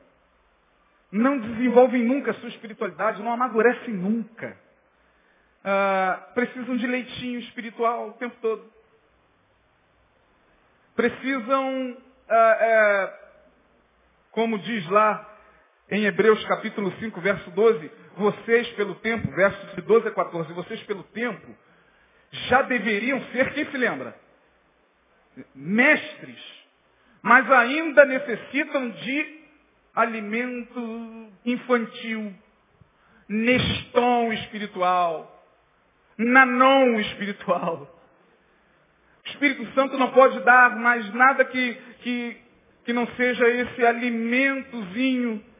[1.10, 4.56] não desenvolvem nunca a sua espiritualidade, não amadurecem nunca.
[5.62, 8.64] Ah, precisam de leitinho espiritual o tempo todo.
[10.96, 11.98] Precisam,
[12.30, 13.20] ah, é,
[14.30, 15.31] como diz lá
[15.92, 20.82] em Hebreus capítulo 5, verso 12, vocês pelo tempo, versos de 12 a 14, vocês
[20.84, 21.54] pelo tempo,
[22.30, 24.16] já deveriam ser, quem se lembra?
[25.54, 26.62] Mestres.
[27.20, 29.42] Mas ainda necessitam de
[29.94, 32.34] alimento infantil,
[33.28, 35.44] neston espiritual,
[36.16, 38.00] nanon espiritual.
[39.26, 42.36] O Espírito Santo não pode dar mais nada que, que,
[42.86, 45.51] que não seja esse alimentozinho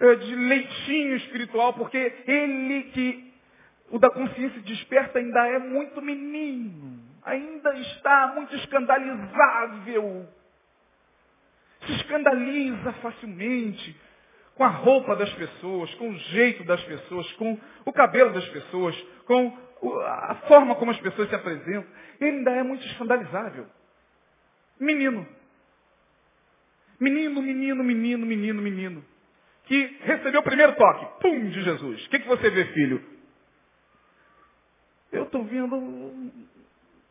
[0.00, 3.34] de leitinho espiritual, porque ele que
[3.90, 10.28] o da consciência desperta ainda é muito menino, ainda está muito escandalizável
[11.86, 13.96] se escandaliza facilmente
[14.54, 18.96] com a roupa das pessoas, com o jeito das pessoas, com o cabelo das pessoas,
[19.24, 19.56] com
[20.04, 21.86] a forma como as pessoas se apresentam.
[22.20, 23.66] Ele ainda é muito escandalizável.
[24.78, 25.26] Menino.
[26.98, 29.04] Menino, menino, menino, menino, menino.
[29.70, 32.04] Que recebeu o primeiro toque, pum, de Jesus.
[32.04, 33.08] O que, que você vê, filho?
[35.12, 36.32] Eu estou vendo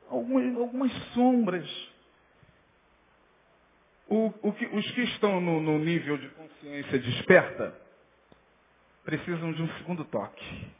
[0.09, 1.89] algumas, algumas sombras
[4.09, 7.79] o, o que, os que estão no, no nível de consciência desperta
[9.05, 10.71] precisam de um segundo toque.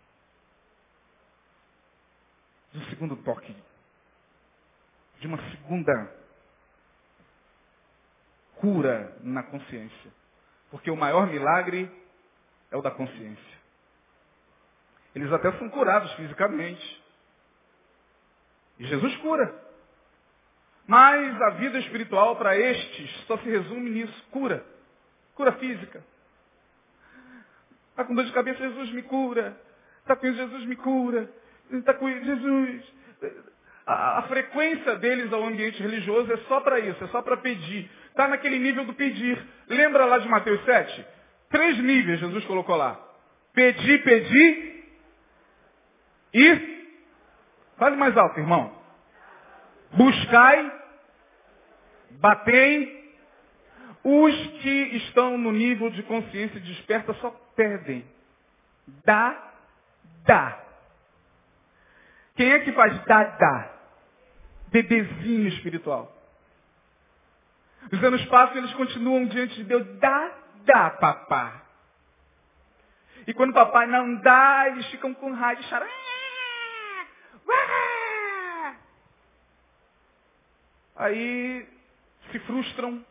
[2.73, 3.55] De um segundo toque.
[5.21, 6.13] De uma segunda
[8.55, 10.18] cura na consciência.
[10.71, 11.91] Porque o maior milagre
[12.71, 13.59] é o da consciência.
[15.15, 17.03] Eles até são curados fisicamente.
[18.77, 19.69] E Jesus cura.
[20.87, 24.65] Mas a vida espiritual para estes só se resume nisso, cura.
[25.35, 26.03] Cura física.
[27.91, 29.55] Está com dor de cabeça, Jesus me cura.
[30.01, 31.29] Está com Jesus me cura.
[31.71, 32.93] Está com Jesus.
[33.85, 37.89] A, a, frequência deles ao ambiente religioso é só para isso, é só para pedir.
[38.09, 39.41] Está naquele nível do pedir.
[39.67, 41.05] Lembra lá de Mateus 7?
[41.49, 42.99] Três níveis Jesus colocou lá.
[43.53, 44.69] Pedir, pedir
[46.33, 46.79] e.
[47.77, 48.73] Fale mais alto, irmão.
[49.91, 50.71] Buscai,
[52.11, 52.99] batei.
[54.03, 58.05] Os que estão no nível de consciência desperta só perdem.
[59.05, 59.51] Dá,
[60.25, 60.63] dá.
[62.35, 63.71] Quem é que faz dá, dá?
[64.71, 66.18] Bebezinho espiritual.
[67.91, 69.85] Os anos passam e eles continuam diante de Deus.
[69.99, 70.31] Dá,
[70.65, 71.63] dá, papá.
[73.25, 75.87] E quando o papai não dá, eles ficam com raiva e choram.
[80.95, 81.67] Aí
[82.31, 83.03] se frustram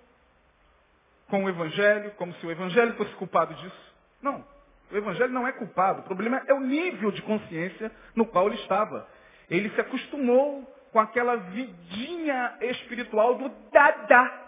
[1.28, 3.94] com o Evangelho, como se o Evangelho fosse culpado disso.
[4.22, 4.44] Não,
[4.90, 6.00] o Evangelho não é culpado.
[6.00, 9.08] O problema é o nível de consciência no qual ele estava.
[9.50, 14.47] Ele se acostumou com aquela vidinha espiritual do dadá.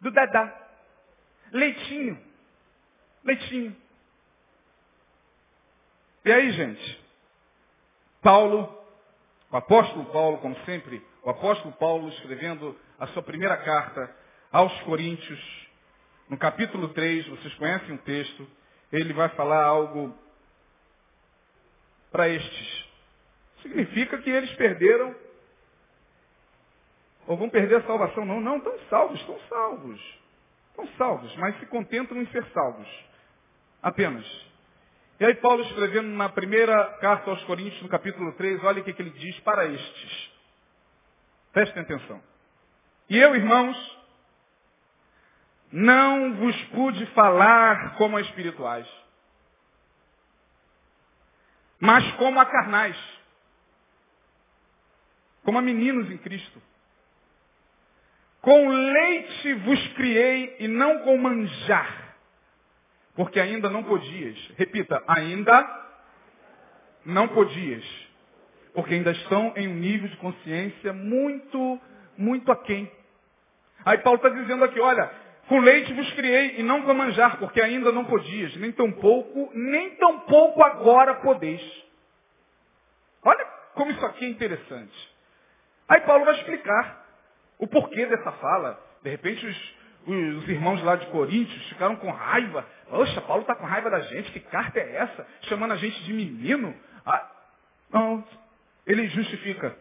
[0.00, 0.68] Do dadá.
[1.52, 2.18] Leitinho.
[3.24, 3.76] Leitinho.
[6.24, 7.04] E aí, gente?
[8.22, 8.78] Paulo,
[9.50, 14.14] o apóstolo Paulo, como sempre, o apóstolo Paulo escrevendo a sua primeira carta
[14.52, 15.40] aos Coríntios,
[16.28, 18.48] no capítulo 3, vocês conhecem o texto,
[18.92, 20.16] ele vai falar algo
[22.10, 22.84] para estes.
[23.62, 25.14] Significa que eles perderam
[27.26, 28.24] ou vão perder a salvação.
[28.24, 30.20] Não, não, estão salvos, estão salvos.
[30.70, 32.88] Estão salvos, mas se contentam em ser salvos.
[33.82, 34.26] Apenas.
[35.18, 38.92] E aí Paulo escrevendo na primeira carta aos Coríntios, no capítulo 3, olha o que,
[38.92, 40.32] que ele diz para estes.
[41.52, 42.22] Prestem atenção.
[43.08, 43.98] E eu, irmãos,
[45.72, 48.88] não vos pude falar como a espirituais,
[51.78, 52.96] mas como a carnais,
[55.44, 56.62] como a meninos em Cristo.
[58.40, 62.14] Com leite vos criei e não com manjar,
[63.14, 64.38] porque ainda não podias.
[64.56, 65.88] Repita, ainda
[67.04, 67.84] não podias,
[68.72, 71.78] porque ainda estão em um nível de consciência muito,
[72.16, 72.90] muito aquém.
[73.84, 75.10] Aí Paulo está dizendo aqui, olha,
[75.46, 79.50] com leite vos criei e não com manjar, porque ainda não podias, nem tão pouco,
[79.54, 81.62] nem tão pouco agora podeis.
[83.22, 85.14] Olha como isso aqui é interessante.
[85.88, 86.99] Aí Paulo vai explicar
[87.60, 88.78] o porquê dessa fala.
[89.02, 89.74] De repente os,
[90.06, 92.66] os irmãos lá de Coríntios ficaram com raiva.
[92.88, 95.26] Poxa, Paulo está com raiva da gente, que carta é essa?
[95.42, 96.74] Chamando a gente de menino.
[97.06, 97.30] Ah,
[97.92, 98.24] não,
[98.86, 99.76] ele justifica.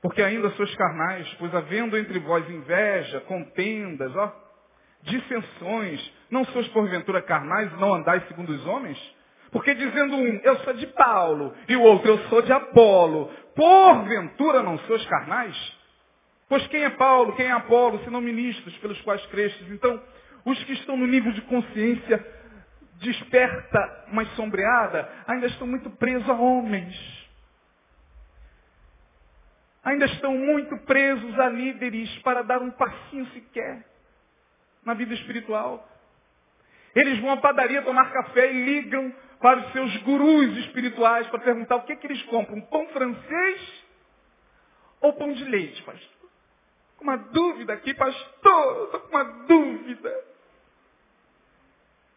[0.00, 4.32] Porque ainda sois carnais, pois havendo entre vós inveja, contendas, ó,
[5.02, 8.98] dissensões, não sois porventura carnais e não andais segundo os homens?
[9.50, 14.62] Porque dizendo um, eu sou de Paulo, e o outro, eu sou de Apolo, porventura
[14.62, 15.75] não sois carnais?
[16.48, 19.68] Pois quem é Paulo, quem é Apolo, senão ministros pelos quais crestes?
[19.70, 20.00] Então,
[20.44, 22.24] os que estão no nível de consciência
[23.00, 26.94] desperta, mas sombreada, ainda estão muito presos a homens.
[29.84, 33.84] Ainda estão muito presos a líderes para dar um passinho sequer
[34.84, 35.86] na vida espiritual.
[36.94, 41.76] Eles vão à padaria tomar café e ligam para os seus gurus espirituais para perguntar
[41.76, 43.84] o que, é que eles compram, pão francês
[45.00, 46.15] ou pão de leite, pastor?
[46.96, 50.24] Com uma dúvida aqui, pastor, estou com uma dúvida.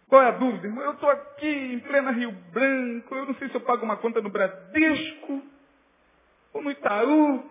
[0.08, 0.68] Qual é a dúvida?
[0.68, 4.22] Eu estou aqui em plena Rio Branco, eu não sei se eu pago uma conta
[4.22, 5.44] no Bradesco
[6.54, 7.50] ou no Itaú.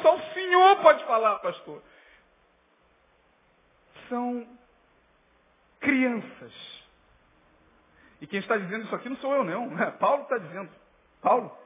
[0.00, 1.82] Só o senhor pode falar, pastor
[4.12, 4.46] são
[5.80, 6.52] crianças.
[8.20, 9.82] E quem está dizendo isso aqui não sou eu, não.
[9.82, 10.70] É Paulo está dizendo.
[11.22, 11.56] Paulo.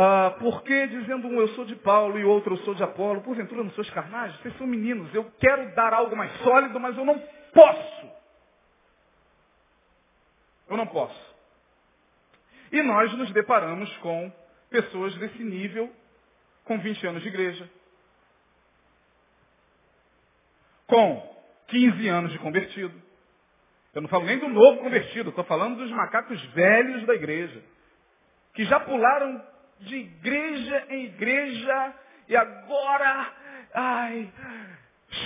[0.00, 3.20] Ah, por que dizendo um eu sou de Paulo e outro eu sou de Apolo?
[3.20, 4.32] Porventura não sois carnais?
[4.36, 5.12] Vocês são meninos.
[5.12, 7.18] Eu quero dar algo mais sólido, mas eu não
[7.52, 8.08] posso.
[10.68, 11.36] Eu não posso.
[12.70, 14.32] E nós nos deparamos com
[14.70, 15.92] pessoas desse nível,
[16.64, 17.68] com 20 anos de igreja,
[20.86, 21.36] com
[21.66, 22.94] 15 anos de convertido.
[23.92, 27.64] Eu não falo nem do novo convertido, estou falando dos macacos velhos da igreja,
[28.54, 31.94] que já pularam de igreja em igreja,
[32.28, 33.32] e agora,
[33.74, 34.32] ai,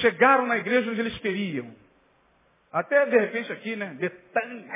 [0.00, 1.74] chegaram na igreja onde eles queriam.
[2.72, 3.94] Até de repente aqui, né?
[3.98, 4.66] Betânia.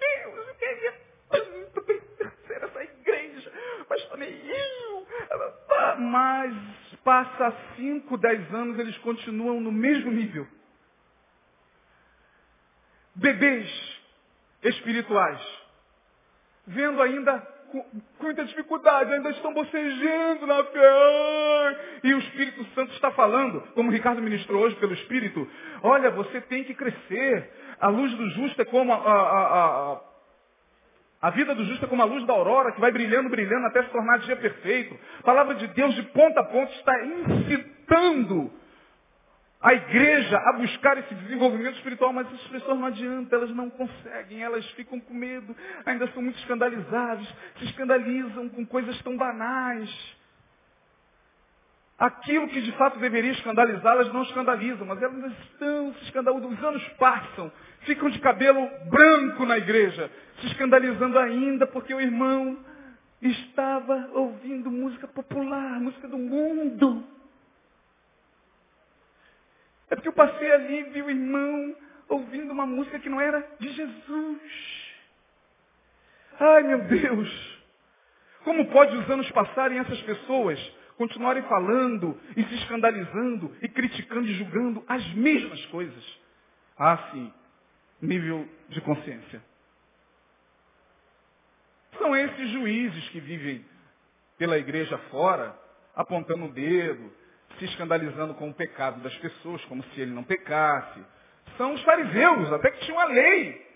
[0.00, 0.94] Meu Deus, eu queria
[1.30, 3.52] tanto pertencer a essa igreja.
[3.88, 5.06] Mas também eu.
[5.68, 6.54] Tá- mas
[7.02, 10.46] passa 5, 10 anos, eles continuam no mesmo nível.
[13.14, 13.68] Bebês
[14.62, 15.40] espirituais.
[16.66, 17.84] Vendo ainda com,
[18.20, 22.00] muita dificuldade, ainda estão bocejando na fé.
[22.04, 25.48] E o Espírito Santo está falando, como o Ricardo ministrou hoje pelo Espírito,
[25.82, 27.50] olha, você tem que crescer.
[27.80, 30.00] A luz do justo é como a, a, a,
[31.22, 33.82] a vida do justo é como a luz da aurora, que vai brilhando, brilhando, até
[33.82, 34.98] se tornar dia perfeito.
[35.20, 38.50] A palavra de Deus, de ponta a ponta, está incitando
[39.60, 44.40] a igreja a buscar esse desenvolvimento espiritual, mas as pessoas não adiantam, elas não conseguem,
[44.42, 45.54] elas ficam com medo,
[45.84, 47.26] ainda são muito escandalizadas,
[47.58, 49.90] se escandalizam com coisas tão banais.
[51.98, 56.88] Aquilo que de fato deveria escandalizá-las não escandalizam, mas elas estão se escandalizando, os anos
[56.90, 57.50] passam,
[57.80, 60.08] ficam de cabelo branco na igreja,
[60.40, 62.56] se escandalizando ainda porque o irmão
[63.20, 67.17] estava ouvindo música popular, música do mundo.
[69.90, 71.76] É porque eu passei ali e vi o irmão
[72.08, 74.88] ouvindo uma música que não era de Jesus.
[76.40, 77.58] Ai meu Deus!
[78.44, 80.58] Como pode os anos passarem essas pessoas
[80.96, 86.20] continuarem falando e se escandalizando e criticando e julgando as mesmas coisas?
[86.78, 87.32] Ah, sim,
[88.00, 89.42] nível de consciência.
[91.98, 93.64] São esses juízes que vivem
[94.36, 95.58] pela igreja fora,
[95.94, 97.12] apontando o dedo,
[97.58, 101.00] se escandalizando com o pecado das pessoas, como se ele não pecasse.
[101.56, 103.66] São os fariseus, até que tinham a lei.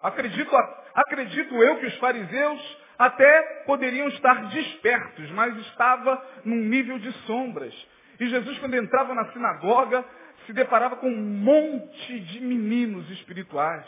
[0.00, 0.50] Acredito,
[0.94, 7.74] acredito eu que os fariseus até poderiam estar despertos, mas estava num nível de sombras.
[8.18, 10.04] E Jesus, quando entrava na sinagoga,
[10.46, 13.86] se deparava com um monte de meninos espirituais.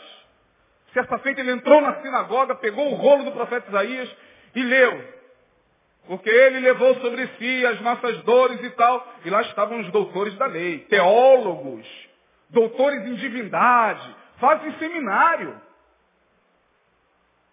[0.93, 4.15] Certa feita ele entrou na sinagoga, pegou o rolo do profeta Isaías
[4.55, 5.14] e leu.
[6.07, 9.13] Porque ele levou sobre si as nossas dores e tal.
[9.23, 11.87] E lá estavam os doutores da lei, teólogos,
[12.49, 15.61] doutores em divindade, fazem seminário.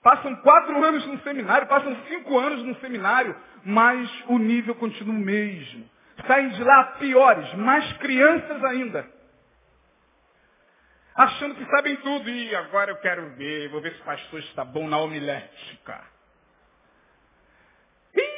[0.03, 5.19] Passam quatro anos no seminário, passam cinco anos no seminário, mas o nível continua o
[5.19, 5.89] mesmo.
[6.27, 9.07] Saem de lá piores, mais crianças ainda.
[11.15, 12.29] Achando que sabem tudo.
[12.29, 16.12] E agora eu quero ver, vou ver se o pastor está bom na homilética.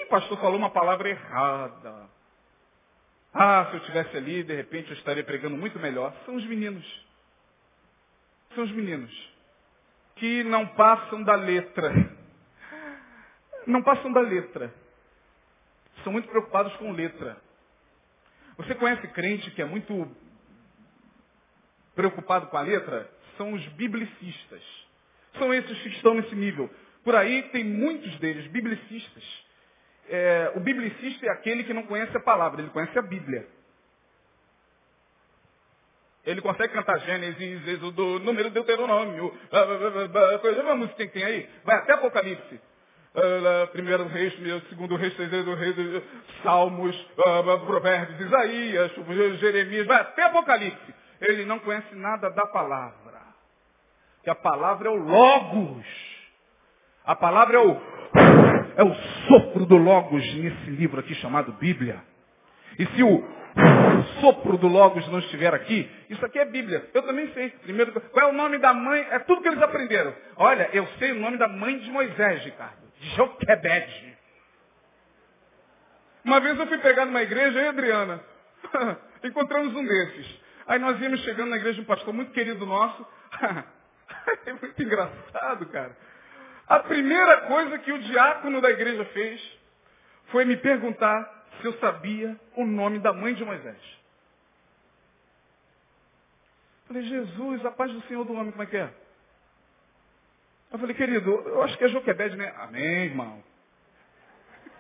[0.05, 2.11] Ih, pastor falou uma palavra errada.
[3.33, 6.15] Ah, se eu estivesse ali, de repente eu estaria pregando muito melhor.
[6.25, 7.07] São os meninos.
[8.55, 9.13] São os meninos.
[10.17, 11.93] Que não passam da letra.
[13.67, 14.73] Não passam da letra.
[16.03, 17.37] São muito preocupados com letra.
[18.59, 20.07] Você conhece crente que é muito
[21.95, 23.11] preocupado com a letra?
[23.37, 24.63] São os biblicistas.
[25.39, 26.71] São esses que estão nesse nível.
[27.03, 29.45] Por aí tem muitos deles, biblicistas
[30.09, 33.47] é, o biblicista é aquele que não conhece a palavra, ele conhece a Bíblia.
[36.25, 39.31] Ele consegue cantar Gênesis, Êxodo, número Deuteronômio,
[40.41, 42.61] coisa, uma música que tem aí, vai até Apocalipse.
[43.73, 44.35] Primeiro reis,
[44.71, 45.77] segundo reis, terceiro reis,
[46.43, 46.97] Salmos,
[47.67, 48.91] Provérbios, Isaías,
[49.39, 50.95] Jeremias, vai até Apocalipse.
[51.21, 53.21] Ele não conhece nada da palavra.
[54.23, 55.87] Que a palavra é o Logos.
[57.05, 58.44] A palavra é o
[58.77, 58.95] é o
[59.27, 62.03] sopro do Logos nesse livro aqui chamado Bíblia.
[62.79, 63.25] E se o
[64.21, 66.89] sopro do Logos não estiver aqui, isso aqui é Bíblia.
[66.93, 67.51] Eu também sei.
[67.63, 69.07] Primeiro, qual é o nome da mãe?
[69.11, 70.15] É tudo que eles aprenderam.
[70.37, 72.83] Olha, eu sei o nome da mãe de Moisés, Ricardo.
[73.17, 74.15] Joquebede.
[76.25, 78.21] Uma vez eu fui pegar numa igreja, e Adriana,
[79.23, 80.41] encontramos um desses.
[80.67, 83.07] Aí nós íamos chegando na igreja de um pastor muito querido nosso.
[84.47, 85.95] é muito engraçado, cara.
[86.67, 89.59] A primeira coisa que o diácono da igreja fez
[90.27, 93.79] foi me perguntar se eu sabia o nome da mãe de Moisés.
[96.87, 98.91] Falei, Jesus, a paz do Senhor do homem, como é que é?
[100.73, 102.53] Eu falei, querido, eu acho que é Joquebede, né?
[102.59, 103.43] Amém, irmão.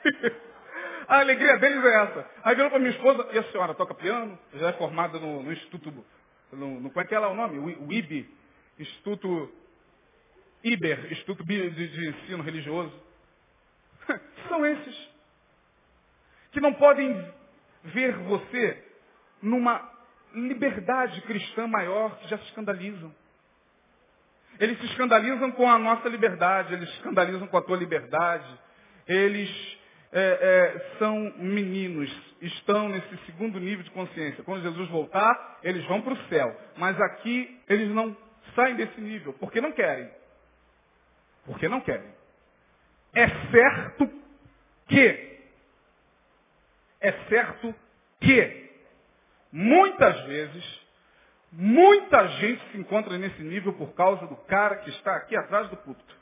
[1.07, 2.30] a alegria deles é essa.
[2.43, 4.39] Aí virou para minha esposa, e a senhora toca piano?
[4.55, 6.05] Já é formada no, no Instituto,
[6.53, 7.59] no, no, como é que é lá o nome?
[7.59, 8.28] O IB,
[8.78, 9.51] Instituto
[10.64, 12.92] Iber, Instituto de, Ensino Religioso.
[14.48, 15.14] São esses
[16.52, 17.12] que não podem
[17.84, 18.82] ver você
[19.42, 19.92] numa
[20.32, 23.14] liberdade cristã maior, que já se escandalizam.
[24.58, 28.46] Eles se escandalizam com a nossa liberdade, eles se escandalizam com a tua liberdade.
[29.06, 29.50] Eles
[30.12, 32.10] é, é, são meninos,
[32.40, 34.44] estão nesse segundo nível de consciência.
[34.44, 36.56] Quando Jesus voltar, eles vão para o céu.
[36.76, 38.16] Mas aqui eles não
[38.54, 40.08] saem desse nível, porque não querem.
[41.45, 42.14] Porque não querem.
[43.14, 44.11] É certo
[44.88, 45.40] que,
[47.01, 47.74] é certo
[48.20, 48.70] que,
[49.53, 50.80] muitas vezes,
[51.53, 55.76] muita gente se encontra nesse nível por causa do cara que está aqui atrás do
[55.76, 56.14] púlpito.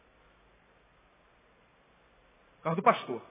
[2.57, 3.23] Por causa do pastor.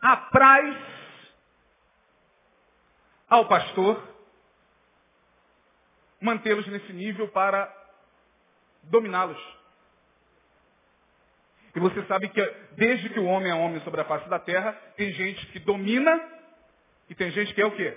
[0.00, 0.76] Apraz
[3.28, 4.16] ao pastor
[6.20, 7.72] mantê-los nesse nível para
[8.84, 9.57] dominá-los.
[11.78, 14.72] E você sabe que desde que o homem é homem sobre a face da terra,
[14.96, 16.20] tem gente que domina
[17.08, 17.96] e tem gente que é o quê?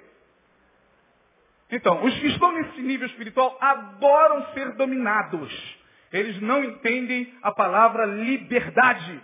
[1.72, 5.80] Então, os que estão nesse nível espiritual adoram ser dominados.
[6.14, 9.20] Eles não entendem a palavra liberdade.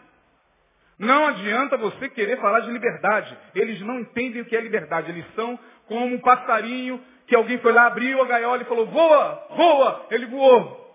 [0.98, 3.38] Não adianta você querer falar de liberdade.
[3.54, 5.12] Eles não entendem o que é liberdade.
[5.12, 9.48] Eles são como um passarinho que alguém foi lá, abriu a gaiola e falou, voa,
[9.56, 10.08] voa.
[10.10, 10.87] Ele voou.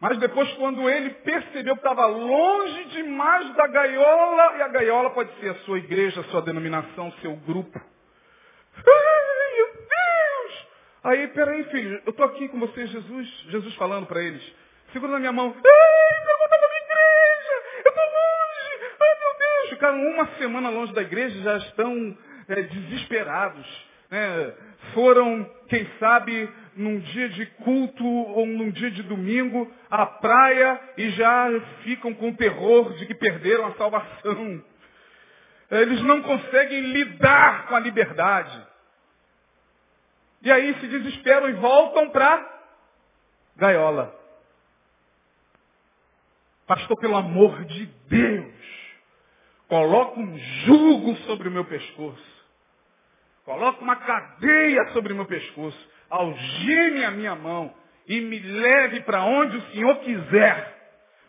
[0.00, 5.32] Mas depois, quando ele percebeu que estava longe demais da gaiola, e a gaiola pode
[5.40, 7.80] ser a sua igreja, a sua denominação, seu grupo.
[8.76, 10.66] Ai, meu Deus!
[11.04, 14.42] Aí, peraí, filho, eu estou aqui com você, Jesus, Jesus falando para eles.
[14.92, 15.46] Segura na minha mão.
[15.46, 17.82] Ai, pergunta da minha igreja!
[17.84, 18.96] Eu estou longe!
[19.00, 19.70] Ai, meu Deus!
[19.70, 22.18] Ficaram uma semana longe da igreja já estão
[22.48, 23.86] é, desesperados.
[24.10, 24.54] Né?
[24.92, 31.10] Foram, quem sabe, num dia de culto ou num dia de domingo à praia e
[31.10, 31.48] já
[31.82, 34.64] ficam com terror de que perderam a salvação.
[35.70, 38.66] Eles não conseguem lidar com a liberdade.
[40.42, 42.62] E aí se desesperam e voltam para
[43.56, 44.14] gaiola.
[46.66, 48.54] Pastor, pelo amor de Deus,
[49.68, 52.34] coloca um jugo sobre o meu pescoço.
[53.44, 55.93] Coloca uma cadeia sobre o meu pescoço.
[56.08, 57.74] Algeme a minha mão
[58.06, 60.74] e me leve para onde o Senhor quiser.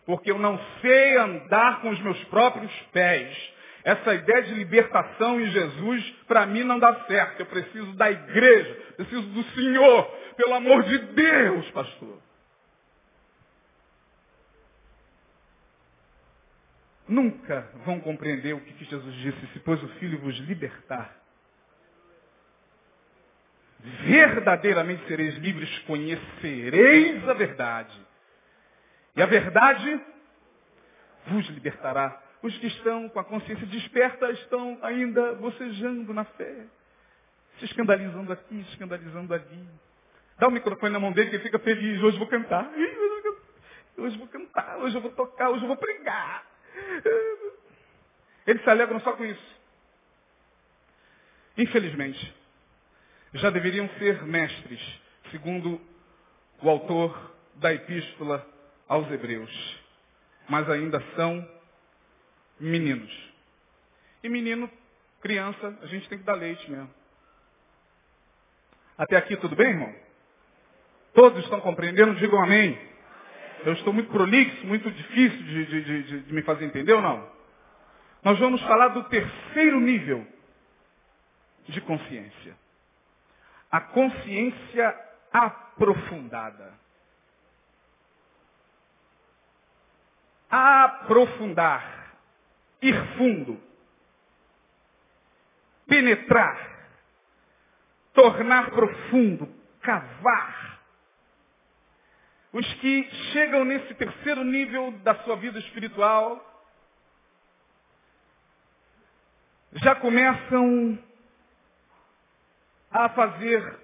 [0.04, 3.54] Porque eu não sei andar com os meus próprios pés.
[3.82, 7.40] Essa ideia de libertação em Jesus, para mim, não dá certo.
[7.40, 10.04] Eu preciso da igreja, preciso do Senhor.
[10.36, 12.18] Pelo amor de Deus, pastor.
[17.08, 21.16] Nunca vão compreender o que Jesus disse, se pois o Filho vos libertar,
[23.78, 28.06] verdadeiramente sereis livres, conhecereis a verdade.
[29.14, 30.00] E a verdade
[31.26, 32.22] vos libertará.
[32.42, 36.66] Os que estão com a consciência desperta estão ainda bocejando na fé,
[37.58, 39.68] se escandalizando aqui, escandalizando ali.
[40.38, 42.02] Dá o microfone na mão dele que ele fica feliz.
[42.02, 42.70] Hoje vou cantar.
[43.96, 46.44] Hoje vou cantar, hoje eu vou tocar, hoje eu vou pregar.
[48.46, 49.56] Eles se alegram só com isso.
[51.56, 52.35] Infelizmente,
[53.36, 54.80] já deveriam ser mestres,
[55.30, 55.80] segundo
[56.62, 58.46] o autor da epístola
[58.88, 59.80] aos Hebreus.
[60.48, 61.46] Mas ainda são
[62.58, 63.12] meninos.
[64.22, 64.70] E menino,
[65.20, 66.90] criança, a gente tem que dar leite mesmo.
[68.96, 69.94] Até aqui tudo bem, irmão?
[71.14, 72.14] Todos estão compreendendo?
[72.14, 72.78] Digam amém.
[73.64, 77.28] Eu estou muito prolixo, muito difícil de, de, de, de me fazer entender ou não?
[78.22, 80.26] Nós vamos falar do terceiro nível
[81.68, 82.65] de consciência
[83.70, 84.96] a consciência
[85.32, 86.72] aprofundada.
[90.48, 92.14] Aprofundar,
[92.80, 93.60] ir fundo,
[95.86, 96.58] penetrar,
[98.14, 99.48] tornar profundo,
[99.80, 100.80] cavar.
[102.52, 106.42] Os que chegam nesse terceiro nível da sua vida espiritual
[109.74, 110.98] já começam
[113.04, 113.78] a fazer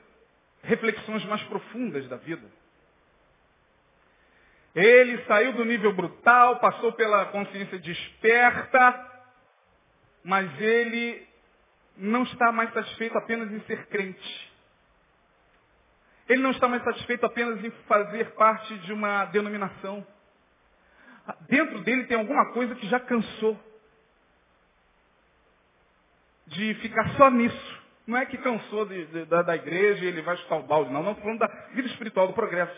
[0.63, 2.47] reflexões mais profundas da vida.
[4.75, 9.13] Ele saiu do nível brutal, passou pela consciência desperta,
[10.25, 11.27] mas ele
[11.97, 14.53] não está mais satisfeito apenas em ser crente.
[16.29, 20.07] Ele não está mais satisfeito apenas em fazer parte de uma denominação.
[21.49, 23.59] Dentro dele tem alguma coisa que já cansou
[26.47, 27.72] de ficar só nisso.
[28.07, 30.93] Não é que cansou de, de, da, da, igreja e ele vai chutar o balde,
[30.93, 31.03] não.
[31.03, 32.77] Não, estou falando da vida espiritual, do progresso.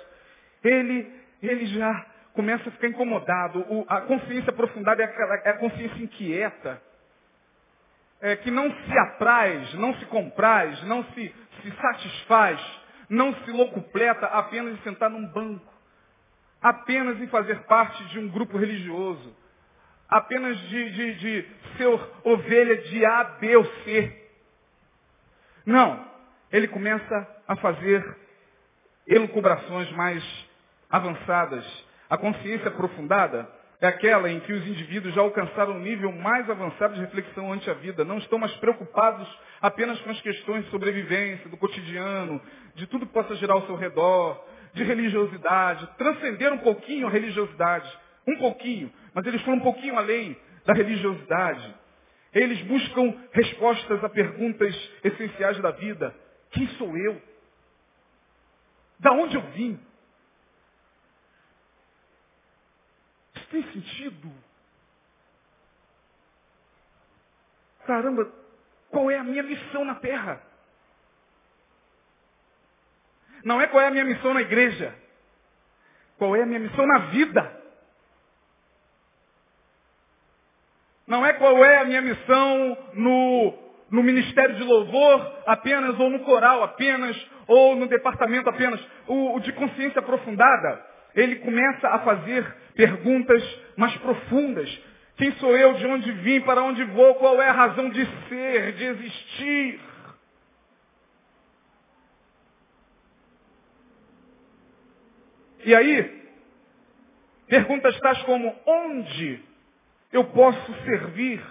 [0.62, 1.11] Ele,
[1.43, 3.61] ele já começa a ficar incomodado.
[3.61, 6.83] O, a consciência aprofundada é, aquela, é a consciência inquieta.
[8.20, 12.61] É, que não se apraz, não se compraz, não se, se satisfaz,
[13.09, 15.72] não se locupleta apenas em sentar num banco.
[16.61, 19.35] Apenas em fazer parte de um grupo religioso.
[20.09, 21.89] Apenas de, de, de ser
[22.25, 24.24] ovelha de A, B ou C
[25.65, 26.05] não.
[26.53, 28.05] Ele começa a fazer
[29.07, 30.23] elucubrações mais
[30.91, 31.65] avançadas.
[32.09, 33.49] A consciência aprofundada
[33.81, 37.69] é aquela em que os indivíduos já alcançaram um nível mais avançado de reflexão ante
[37.69, 39.29] a vida, não estão mais preocupados
[39.61, 42.41] apenas com as questões de sobrevivência, do cotidiano,
[42.75, 44.43] de tudo que possa girar ao seu redor,
[44.73, 47.91] de religiosidade, transcenderam um pouquinho a religiosidade,
[48.27, 51.75] um pouquinho, mas eles foram um pouquinho além da religiosidade.
[52.35, 54.74] Eles buscam respostas a perguntas
[55.05, 56.14] essenciais da vida.
[56.51, 57.22] Quem sou eu?
[58.99, 59.78] Da onde eu vim?
[63.37, 64.32] Isso tem sentido?
[67.87, 68.32] Caramba,
[68.91, 70.43] qual é a minha missão na terra?
[73.45, 74.93] Não é qual é a minha missão na igreja.
[76.16, 77.54] Qual é a minha missão na vida?
[81.15, 83.55] Não é qual é a minha missão no,
[83.89, 88.85] no ministério de louvor apenas, ou no coral apenas, ou no departamento apenas.
[89.07, 90.85] O, o de consciência aprofundada,
[91.15, 92.45] ele começa a fazer
[92.75, 93.41] perguntas
[93.77, 94.69] mais profundas.
[95.17, 95.75] Quem sou eu?
[95.75, 96.41] De onde vim?
[96.41, 97.15] Para onde vou?
[97.15, 99.81] Qual é a razão de ser, de existir?
[105.65, 106.23] E aí,
[107.47, 109.54] perguntas tais como onde
[110.15, 111.45] eu posso servir?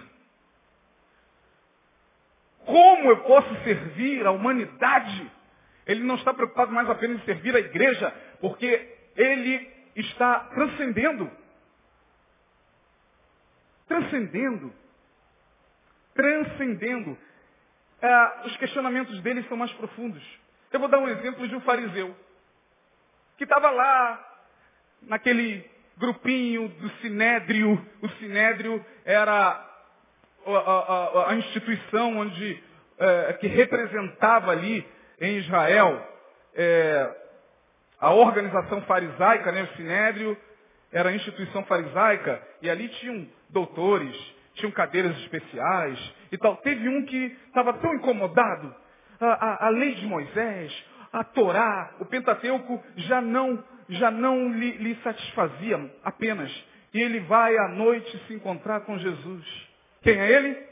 [2.64, 5.30] Como eu posso servir a humanidade?
[5.86, 8.10] Ele não está preocupado mais apenas em servir a igreja,
[8.40, 11.30] porque ele está transcendendo.
[13.86, 14.72] Transcendendo.
[16.14, 17.18] Transcendendo.
[18.00, 20.24] É, os questionamentos dele são mais profundos.
[20.72, 22.16] Eu vou dar um exemplo de um fariseu
[23.36, 24.46] que estava lá
[25.02, 27.80] naquele grupinho do Sinédrio.
[28.02, 29.70] O Sinédrio era
[30.46, 32.62] a, a, a instituição onde,
[32.98, 34.86] é, que representava ali
[35.20, 36.14] em Israel
[36.54, 37.10] é,
[38.00, 40.36] a organização farisaica, né, o Sinédrio
[40.92, 44.14] era a instituição farisaica, e ali tinham doutores,
[44.54, 46.56] tinham cadeiras especiais e tal.
[46.58, 48.74] Teve um que estava tão incomodado,
[49.20, 54.72] a, a, a lei de Moisés, a Torá, o Pentateuco já não já não lhe,
[54.72, 56.50] lhe satisfazia apenas.
[56.92, 59.68] E ele vai à noite se encontrar com Jesus.
[60.02, 60.66] Quem é ele?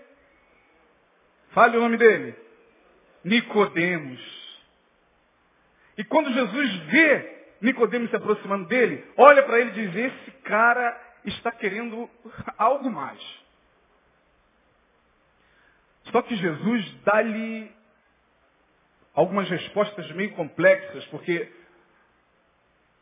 [1.50, 2.34] Fale o nome dele.
[3.24, 4.20] Nicodemos.
[5.98, 11.00] E quando Jesus vê Nicodemos se aproximando dele, olha para ele e diz, esse cara
[11.24, 12.10] está querendo
[12.58, 13.20] algo mais.
[16.10, 17.70] Só que Jesus dá-lhe
[19.14, 21.50] algumas respostas meio complexas, porque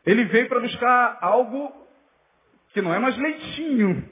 [0.05, 1.71] ele veio para buscar algo
[2.69, 4.09] que não é mais leitinho,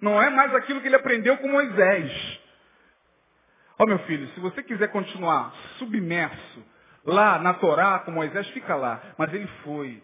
[0.00, 2.40] não é mais aquilo que ele aprendeu com Moisés.
[3.78, 6.64] Ó oh, meu filho, se você quiser continuar submerso
[7.04, 9.02] lá na Torá com Moisés, fica lá.
[9.18, 10.02] Mas ele foi.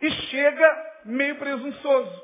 [0.00, 2.22] E chega meio presunçoso.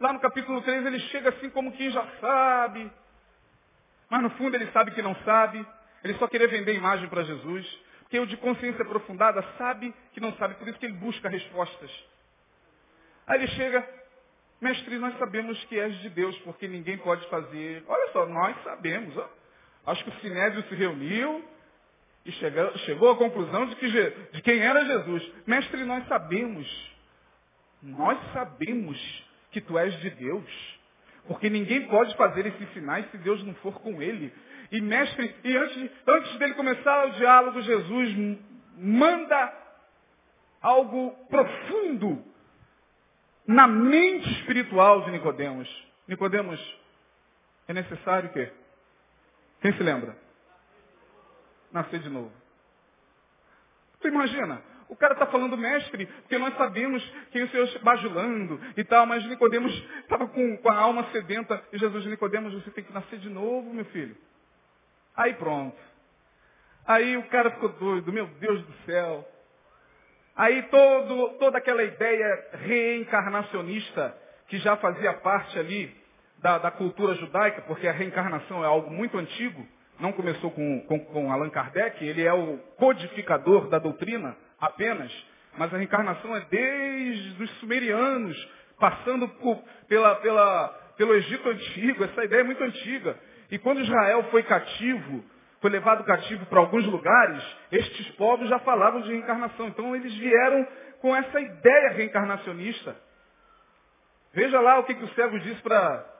[0.00, 2.90] Lá no capítulo 3 ele chega assim como quem já sabe.
[4.10, 5.64] Mas no fundo ele sabe que não sabe.
[6.02, 7.80] Ele só queria vender imagem para Jesus.
[8.12, 11.90] Porque o de consciência aprofundada sabe que não sabe, por isso que ele busca respostas.
[13.26, 13.88] Aí ele chega,
[14.60, 17.82] mestre, nós sabemos que és de Deus, porque ninguém pode fazer.
[17.88, 19.16] Olha só, nós sabemos.
[19.16, 19.30] Ó.
[19.86, 21.42] Acho que o Sinédrio se reuniu
[22.26, 25.32] e chegou, chegou à conclusão de, que, de quem era Jesus.
[25.46, 26.92] Mestre, nós sabemos.
[27.82, 30.78] Nós sabemos que tu és de Deus.
[31.26, 34.30] Porque ninguém pode fazer esses sinais se Deus não for com ele.
[34.72, 38.40] E mestre, e antes, antes dele começar o diálogo, Jesus
[38.78, 39.52] manda
[40.62, 42.24] algo profundo
[43.46, 45.68] na mente espiritual de Nicodemos.
[46.08, 46.58] Nicodemos,
[47.68, 48.50] é necessário o quê?
[49.60, 50.16] Quem se lembra?
[51.70, 52.32] Nascer de novo.
[54.00, 58.82] Tu imagina, o cara está falando mestre, porque nós sabemos quem o Senhor bajulando e
[58.84, 62.92] tal, mas Nicodemos estava com, com a alma sedenta e Jesus, Nicodemos, você tem que
[62.92, 64.16] nascer de novo, meu filho.
[65.16, 65.76] Aí pronto.
[66.86, 69.28] Aí o cara ficou doido, meu Deus do céu.
[70.34, 74.16] Aí todo, toda aquela ideia reencarnacionista
[74.48, 75.94] que já fazia parte ali
[76.38, 79.66] da, da, cultura judaica, porque a reencarnação é algo muito antigo,
[80.00, 85.12] não começou com, com, com Allan Kardec, ele é o codificador da doutrina apenas,
[85.56, 88.36] mas a reencarnação é desde os sumerianos,
[88.78, 93.16] passando por, pela, pela, pelo Egito Antigo, essa ideia é muito antiga.
[93.52, 95.22] E quando Israel foi cativo,
[95.60, 99.68] foi levado cativo para alguns lugares, estes povos já falavam de reencarnação.
[99.68, 100.66] Então eles vieram
[101.02, 102.96] com essa ideia reencarnacionista.
[104.32, 106.10] Veja lá o que, que o cego disse para.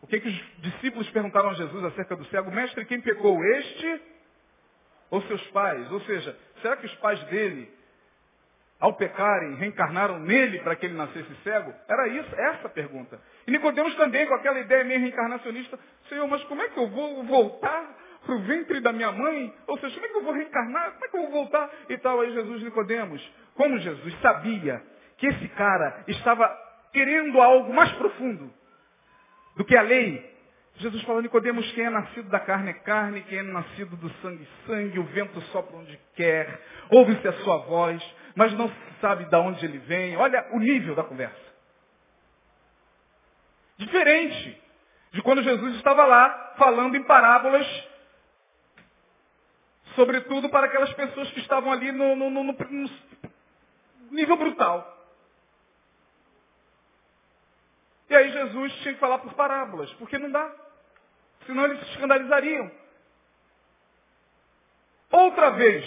[0.00, 2.50] O que, que os discípulos perguntaram a Jesus acerca do cego?
[2.50, 3.44] Mestre, quem pecou?
[3.44, 4.00] Este
[5.10, 5.92] ou seus pais?
[5.92, 7.70] Ou seja, será que os pais dele
[8.80, 11.74] ao pecarem, reencarnaram nele para que ele nascesse cego?
[11.86, 13.20] Era isso, essa a pergunta.
[13.46, 15.78] E Nicodemos também, com aquela ideia meio reencarnacionista,
[16.08, 19.52] Senhor, mas como é que eu vou voltar para o ventre da minha mãe?
[19.66, 20.92] Ou seja, como é que eu vou reencarnar?
[20.92, 21.70] Como é que eu vou voltar?
[21.88, 23.32] E tal, aí Jesus Nicodemos.
[23.54, 24.82] Como Jesus sabia
[25.18, 26.50] que esse cara estava
[26.92, 28.52] querendo algo mais profundo
[29.56, 30.32] do que a lei,
[30.76, 34.48] Jesus falou, Nicodemos, quem é nascido da carne é carne, quem é nascido do sangue,
[34.66, 38.02] sangue, o vento sopra onde quer, ouve-se a sua voz,
[38.34, 40.16] mas não se sabe de onde ele vem.
[40.16, 41.51] Olha o nível da conversa.
[43.78, 44.62] Diferente
[45.12, 47.66] de quando Jesus estava lá falando em parábolas,
[49.94, 52.90] sobretudo para aquelas pessoas que estavam ali no, no, no, no
[54.10, 54.88] nível brutal.
[58.08, 60.50] E aí Jesus tinha que falar por parábolas, porque não dá.
[61.46, 62.70] Senão eles se escandalizariam.
[65.10, 65.84] Outra vez,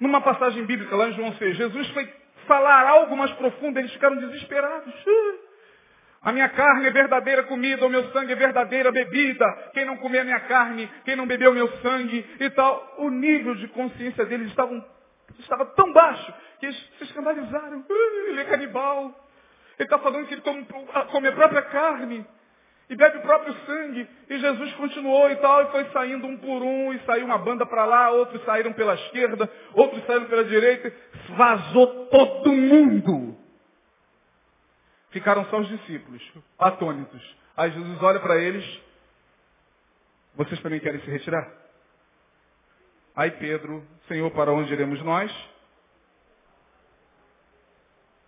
[0.00, 2.12] numa passagem bíblica lá em João 6, Jesus foi
[2.46, 4.94] falar algo mais profundo, eles ficaram desesperados.
[6.26, 9.46] A minha carne é verdadeira comida, o meu sangue é verdadeira bebida.
[9.72, 12.96] Quem não comer a minha carne, quem não beber o meu sangue e tal.
[12.98, 14.84] O nível de consciência deles estava,
[15.38, 17.84] estava tão baixo que eles se escandalizaram.
[18.26, 19.04] Ele é canibal.
[19.78, 20.66] Ele está falando que ele come,
[21.12, 22.26] come a própria carne
[22.90, 24.08] e bebe o próprio sangue.
[24.28, 27.64] E Jesus continuou e tal, e foi saindo um por um, e saiu uma banda
[27.64, 30.92] para lá, outros saíram pela esquerda, outros saíram pela direita,
[31.36, 33.45] vazou todo mundo.
[35.16, 36.22] Ficaram só os discípulos,
[36.58, 37.36] atônitos.
[37.56, 38.62] Aí Jesus olha para eles,
[40.34, 41.50] vocês também querem se retirar?
[43.16, 45.34] Aí Pedro, Senhor, para onde iremos nós?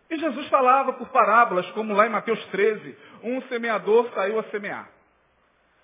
[0.09, 4.89] E Jesus falava por parábolas, como lá em Mateus 13, um semeador saiu a semear.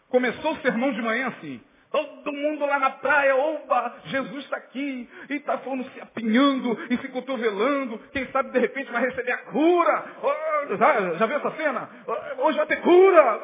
[0.09, 1.63] Começou o sermão de manhã assim.
[1.95, 6.99] Todo mundo lá na praia, opa, Jesus está aqui, e está falando se apinhando e
[6.99, 8.01] se cotovelando.
[8.11, 10.05] Quem sabe de repente vai receber a cura.
[10.21, 11.89] Oh, já, já viu essa cena?
[12.05, 13.41] Oh, hoje vai ter cura.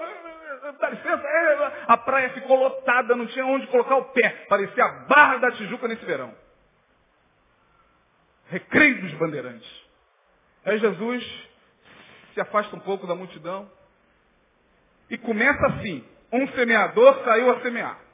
[0.66, 1.22] Oh, dá licença.
[1.24, 4.46] É, a praia ficou lotada, não tinha onde colocar o pé.
[4.48, 6.34] Parecia a barra da Tijuca nesse verão.
[8.48, 9.86] Recreio dos bandeirantes.
[10.64, 11.48] Aí Jesus
[12.34, 13.70] se afasta um pouco da multidão
[15.08, 16.04] e começa assim.
[16.32, 18.09] Um semeador saiu a semear.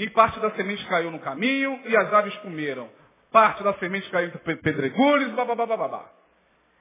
[0.00, 2.88] E parte da semente caiu no caminho e as aves comeram.
[3.30, 6.10] Parte da semente caiu entre pedregulhos, babá.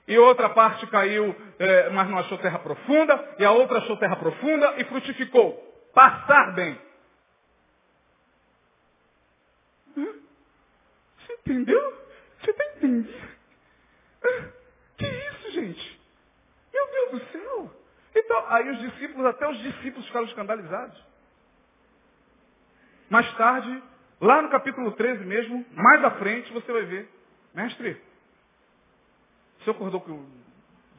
[0.07, 3.35] E outra parte caiu, é, mas não achou terra profunda.
[3.37, 5.53] E a outra achou terra profunda e frutificou.
[5.93, 6.79] Passar bem.
[9.97, 11.97] Você entendeu?
[12.39, 13.13] Você está entendendo?
[14.97, 16.01] Que isso, gente?
[16.73, 17.71] Meu Deus do céu!
[18.15, 21.09] Então, aí os discípulos, até os discípulos ficaram escandalizados.
[23.09, 23.83] Mais tarde,
[24.21, 27.09] lá no capítulo 13 mesmo, mais à frente, você vai ver.
[27.53, 28.01] Mestre,
[29.59, 30.25] o senhor acordou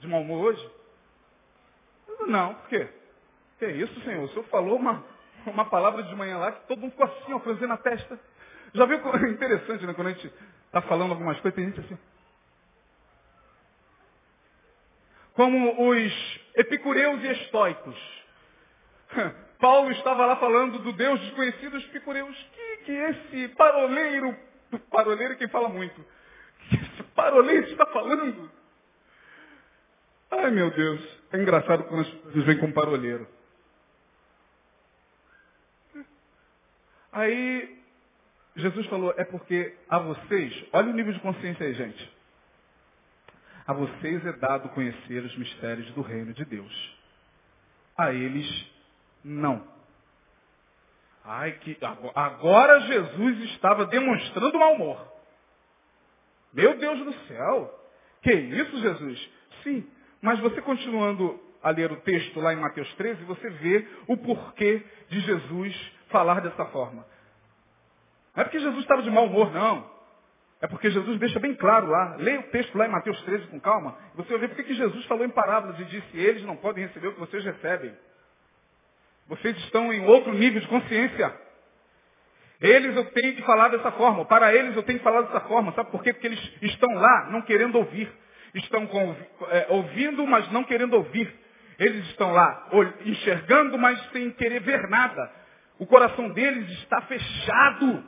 [0.00, 0.70] de mau humor hoje?
[2.26, 2.88] Não, por quê?
[3.58, 4.24] Que é isso, senhor?
[4.24, 5.04] O senhor falou uma,
[5.46, 8.18] uma palavra de manhã lá que todo mundo ficou assim, ó, franzindo a testa.
[8.74, 8.98] Já viu?
[8.98, 9.94] É interessante, né?
[9.94, 10.32] Quando a gente
[10.66, 11.98] está falando algumas coisas, tem gente assim.
[15.40, 18.24] como os epicureus e estoicos.
[19.60, 22.36] Paulo estava lá falando do Deus desconhecido, os epicureus.
[22.54, 24.36] Que, que esse paroleiro,
[24.90, 26.04] paroleiro é quem fala muito,
[26.68, 28.50] que esse paroleiro está falando?
[30.30, 31.00] Ai meu Deus,
[31.32, 33.26] é engraçado quando as pessoas vêm com paroleiro.
[37.12, 37.80] Aí
[38.56, 42.20] Jesus falou, é porque a vocês, olha o nível de consciência aí, gente.
[43.66, 46.98] A vocês é dado conhecer os mistérios do reino de Deus.
[47.96, 48.66] A eles,
[49.24, 49.66] não.
[51.24, 51.76] Ai, que
[52.14, 55.12] agora Jesus estava demonstrando mau humor.
[56.52, 57.80] Meu Deus do céu!
[58.22, 59.30] Que isso, Jesus?
[59.62, 59.88] Sim,
[60.20, 64.82] mas você continuando a ler o texto lá em Mateus 13, você vê o porquê
[65.08, 67.06] de Jesus falar dessa forma.
[68.34, 69.90] Não é porque Jesus estava de mau humor, não.
[70.60, 72.16] É porque Jesus deixa bem claro lá.
[72.16, 73.96] Leia o texto lá em Mateus 13 com calma.
[74.14, 77.08] Você vai ver porque que Jesus falou em parábolas e disse, eles não podem receber
[77.08, 77.94] o que vocês recebem.
[79.30, 81.32] Vocês estão em outro nível de consciência.
[82.60, 84.24] Eles eu tenho que falar dessa forma.
[84.24, 85.72] Para eles eu tenho que falar dessa forma.
[85.72, 86.12] Sabe por quê?
[86.12, 88.10] Porque eles estão lá não querendo ouvir.
[88.54, 89.16] Estão com,
[89.50, 91.32] é, ouvindo, mas não querendo ouvir.
[91.78, 92.68] Eles estão lá
[93.06, 95.30] enxergando, mas sem querer ver nada.
[95.78, 98.04] O coração deles está fechado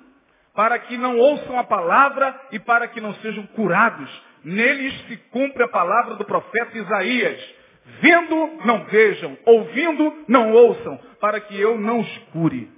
[0.57, 4.11] para que não ouçam a palavra e para que não sejam curados.
[4.43, 7.62] Neles se cumpre a palavra do profeta Isaías.
[7.85, 9.37] Vendo, não vejam.
[9.45, 10.99] Ouvindo, não ouçam.
[11.21, 12.71] Para que eu não os cure.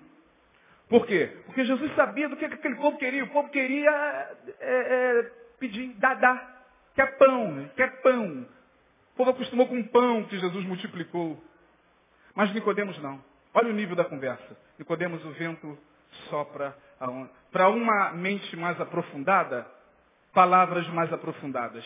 [0.89, 1.31] Por quê?
[1.47, 3.25] Porque Jesus sabia do que aquele povo queria.
[3.25, 6.53] O povo queria é, é, pedir dadá.
[6.95, 7.71] Quer pão, né?
[7.77, 8.47] quer pão.
[9.13, 11.43] O povo acostumou com pão que Jesus multiplicou.
[12.35, 13.23] Mas Nicodemos não.
[13.53, 14.57] Olha o nível da conversa.
[14.79, 15.79] Nicodemos, o vento
[16.29, 16.77] sopra
[17.53, 19.67] para uma mente mais aprofundada,
[20.33, 21.85] palavras mais aprofundadas.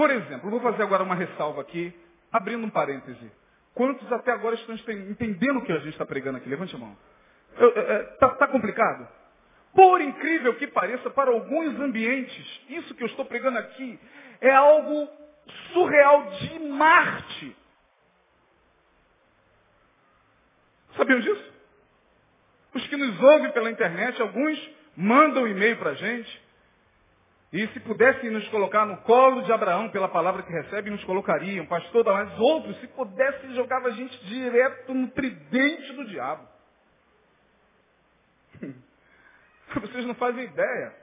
[0.00, 1.92] Por exemplo, vou fazer agora uma ressalva aqui,
[2.32, 3.30] abrindo um parêntese.
[3.74, 6.48] Quantos até agora estão entendendo o que a gente está pregando aqui?
[6.48, 6.96] Levante a mão.
[8.14, 9.06] Está tá complicado?
[9.74, 14.00] Por incrível que pareça, para alguns ambientes, isso que eu estou pregando aqui
[14.40, 15.06] é algo
[15.74, 17.56] surreal de Marte.
[20.96, 21.52] Sabiam disso?
[22.72, 26.39] Os que nos ouvem pela internet, alguns mandam e-mail para a gente.
[27.52, 31.66] E se pudessem nos colocar no colo de Abraão pela palavra que recebe, nos colocariam.
[31.66, 36.48] Pastor, mas outros, se pudessem, jogava a gente direto no tridente do diabo.
[39.74, 40.94] Vocês não fazem ideia.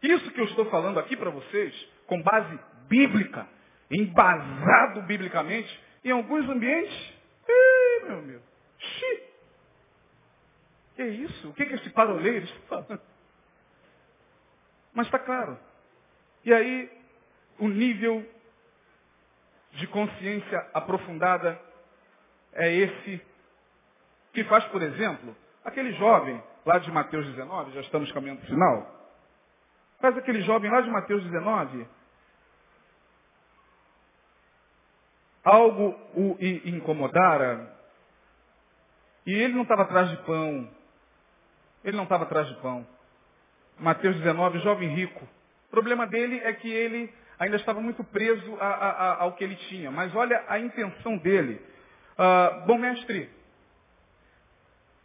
[0.00, 1.74] Isso que eu estou falando aqui para vocês,
[2.06, 2.58] com base
[2.88, 3.48] bíblica,
[3.90, 7.14] embasado biblicamente, em alguns ambientes,
[7.48, 8.42] ih, meu amigo,
[8.78, 9.22] xi.
[10.96, 11.48] Que isso?
[11.48, 13.00] O que, que esse paroleiro está falando?
[14.94, 15.58] Mas está claro.
[16.44, 16.90] E aí,
[17.58, 18.24] o nível
[19.72, 21.60] de consciência aprofundada
[22.52, 23.20] é esse
[24.32, 28.50] que faz, por exemplo, aquele jovem lá de Mateus 19, já estamos caminhando para o
[28.50, 29.10] final,
[30.00, 31.86] faz aquele jovem lá de Mateus 19,
[35.44, 37.72] algo o incomodara,
[39.26, 40.70] e ele não estava atrás de pão,
[41.82, 42.86] ele não estava atrás de pão.
[43.78, 45.24] Mateus 19, jovem rico.
[45.66, 49.44] O problema dele é que ele ainda estava muito preso a, a, a, ao que
[49.44, 49.90] ele tinha.
[49.90, 51.60] Mas olha a intenção dele.
[52.12, 53.28] Uh, bom mestre,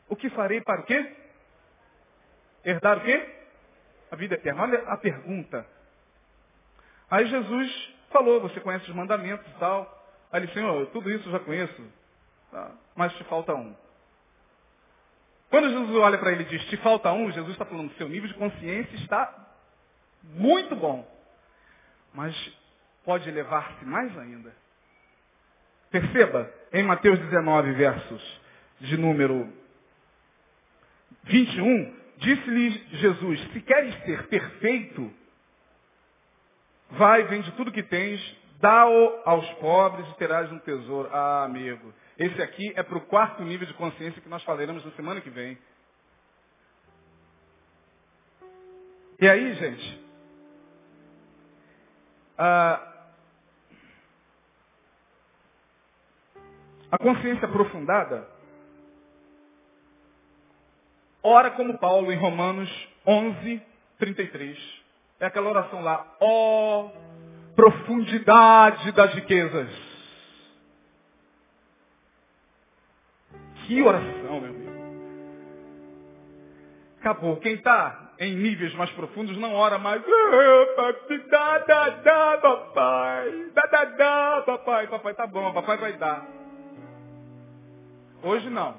[0.07, 1.15] o que farei para o quê?
[2.63, 3.35] Herdar o quê?
[4.11, 4.63] A vida eterna.
[4.63, 5.65] Olha a pergunta.
[7.09, 9.97] Aí Jesus falou, você conhece os mandamentos e tal.
[10.31, 11.83] Aí ele, Senhor, tudo isso eu já conheço,
[12.51, 12.71] tá?
[12.95, 13.75] mas te falta um.
[15.49, 18.27] Quando Jesus olha para ele e diz, te falta um, Jesus está falando, seu nível
[18.27, 19.33] de consciência está
[20.23, 21.07] muito bom.
[22.13, 22.35] Mas
[23.03, 24.53] pode elevar-se mais ainda.
[25.89, 28.41] Perceba, em Mateus 19, versos
[28.79, 29.51] de número
[31.23, 35.11] 21, disse-lhe Jesus, se queres ser perfeito,
[36.91, 38.21] vai, vende tudo que tens,
[38.59, 41.09] dá-o aos pobres e terás um tesouro.
[41.11, 44.91] Ah, amigo, esse aqui é para o quarto nível de consciência que nós falaremos na
[44.91, 45.57] semana que vem.
[49.21, 50.05] E aí, gente,
[52.37, 53.07] a,
[56.91, 58.27] a consciência aprofundada
[61.23, 62.69] ora como Paulo em Romanos
[63.07, 63.61] 11,
[63.97, 64.81] 33.
[65.21, 66.91] É aquela oração lá, ó oh,
[67.55, 69.88] profundidade das riquezas
[73.69, 74.71] Que oração, meu amigo.
[76.99, 77.37] Acabou.
[77.37, 80.01] Quem está em níveis mais profundos não ora mais.
[81.29, 83.51] Dá, dá, dá, papai.
[83.53, 84.87] Dá, dá, dá, papai.
[84.87, 86.27] Papai tá bom, papai vai dar.
[88.23, 88.75] Hoje não.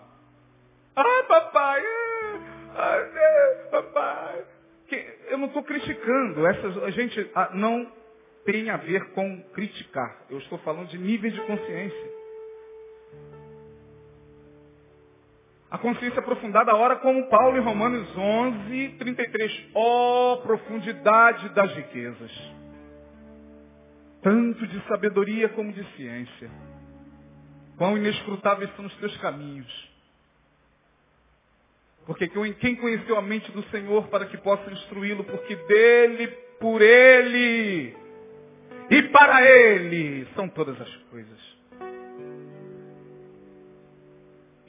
[0.96, 1.82] Ah, papai.
[2.74, 4.44] Ah, papai.
[5.28, 6.44] Eu não estou criticando.
[6.48, 7.92] Essas, a gente ah, não
[8.44, 10.16] tem a ver com criticar.
[10.28, 12.19] Eu estou falando de níveis de consciência.
[15.70, 19.66] A consciência aprofundada ora como Paulo em Romanos 11, 33.
[19.74, 22.52] Ó oh, profundidade das riquezas.
[24.20, 26.50] Tanto de sabedoria como de ciência.
[27.76, 29.90] Quão inescrutáveis são os teus caminhos.
[32.04, 36.26] Porque quem conheceu a mente do Senhor para que possa instruí-lo, porque dele,
[36.58, 37.96] por ele
[38.90, 41.49] e para ele são todas as coisas.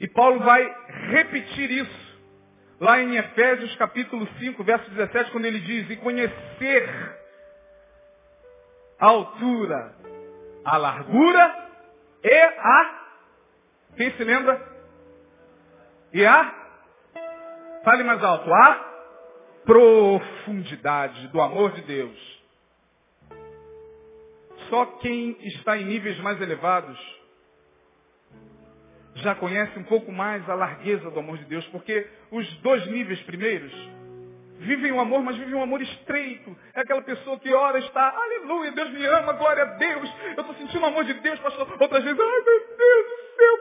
[0.02, 0.62] E Paulo vai
[1.10, 2.18] repetir isso
[2.80, 7.16] lá em Efésios capítulo 5, verso 17, quando ele diz, e conhecer
[8.98, 9.94] a altura,
[10.64, 11.68] a largura
[12.24, 13.04] e a.
[13.96, 14.60] Quem se lembra?
[16.12, 16.52] E a.
[17.84, 18.52] Fale mais alto.
[18.52, 18.92] A
[19.64, 22.42] profundidade do amor de Deus.
[24.68, 27.21] Só quem está em níveis mais elevados
[29.16, 33.20] já conhece um pouco mais a largueza do amor de Deus, porque os dois níveis
[33.22, 33.72] primeiros
[34.58, 36.56] vivem o amor, mas vivem um amor estreito.
[36.74, 40.10] É aquela pessoa que ora está, aleluia, Deus me ama, glória a Deus.
[40.36, 41.68] Eu estou sentindo o amor de Deus, pastor.
[41.80, 43.11] Outras vezes, ai meu Deus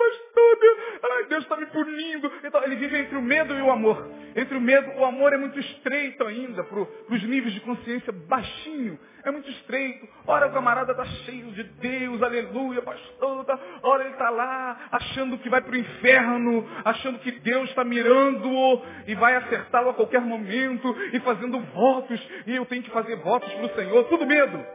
[0.02, 2.32] pastor, Deus, ai, Deus está me punindo.
[2.44, 4.10] Então, ele vive entre o medo e o amor.
[4.36, 9.00] Entre o medo, o amor é muito estreito ainda, para os níveis de consciência baixinho.
[9.24, 10.08] É muito estreito.
[10.26, 13.46] Ora, o camarada está cheio de Deus, aleluia, pastor.
[13.46, 17.84] Tá, ora, ele está lá, achando que vai para o inferno, achando que Deus está
[17.84, 23.18] mirando-o e vai acertá-lo a qualquer momento, e fazendo votos, e eu tenho que fazer
[23.18, 24.04] votos para o Senhor.
[24.06, 24.66] Tudo medo.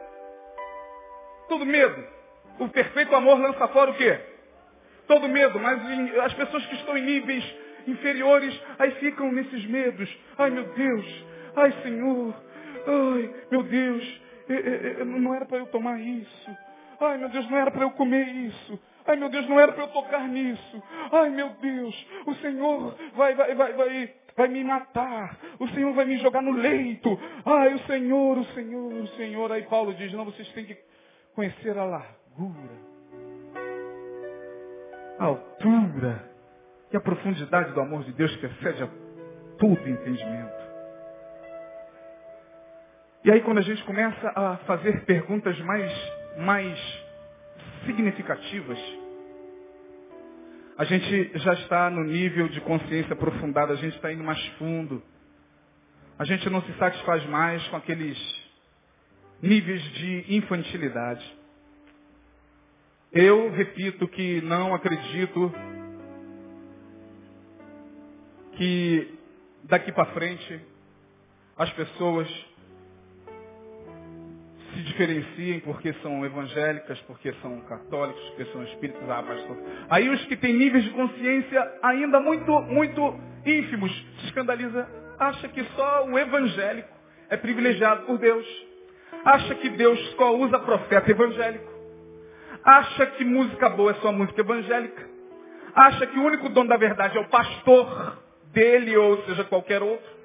[1.49, 2.03] Tudo medo.
[2.59, 4.36] O perfeito amor lança fora o quê?
[5.07, 5.81] Todo medo, mas
[6.23, 7.43] as pessoas que estão em níveis
[7.87, 10.09] inferiores, aí ficam nesses medos.
[10.37, 12.35] Ai meu Deus, ai Senhor,
[12.85, 14.21] ai meu Deus,
[15.05, 16.57] não era para eu tomar isso.
[16.99, 18.79] Ai meu Deus, não era para eu comer isso.
[19.05, 20.83] Ai meu Deus, não era para eu tocar nisso.
[21.11, 25.37] Ai meu Deus, o Senhor vai, vai, vai, vai, vai me matar.
[25.59, 27.17] O Senhor vai me jogar no leito.
[27.45, 29.51] Ai o Senhor, o Senhor, o Senhor.
[29.51, 30.77] Aí Paulo diz, não, vocês têm que
[31.33, 32.86] conhecer a largura,
[35.19, 36.23] a altura
[36.91, 38.89] e a profundidade do amor de Deus que excede a
[39.57, 40.57] todo entendimento.
[43.25, 45.91] E aí quando a gente começa a fazer perguntas mais,
[46.37, 46.79] mais
[47.85, 48.79] significativas,
[50.77, 55.01] a gente já está no nível de consciência aprofundada, a gente está indo mais fundo.
[56.19, 58.17] A gente não se satisfaz mais com aqueles
[59.41, 61.36] níveis de infantilidade.
[63.11, 65.51] Eu repito que não acredito
[68.53, 69.17] que
[69.63, 70.59] daqui para frente
[71.57, 72.27] as pessoas
[74.73, 79.57] se diferenciem porque são evangélicas, porque são católicos, porque são espíritos, ah, pastor.
[79.89, 84.87] Aí os que têm níveis de consciência ainda muito, muito ínfimos se escandaliza,
[85.17, 86.89] acha que só o evangélico
[87.29, 88.45] é privilegiado por Deus.
[89.25, 91.76] Acha que Deus só usa profeta evangélico,
[92.63, 95.07] acha que música boa é só música evangélica,
[95.75, 98.17] acha que o único dono da verdade é o pastor
[98.53, 100.17] dele ou seja qualquer outro,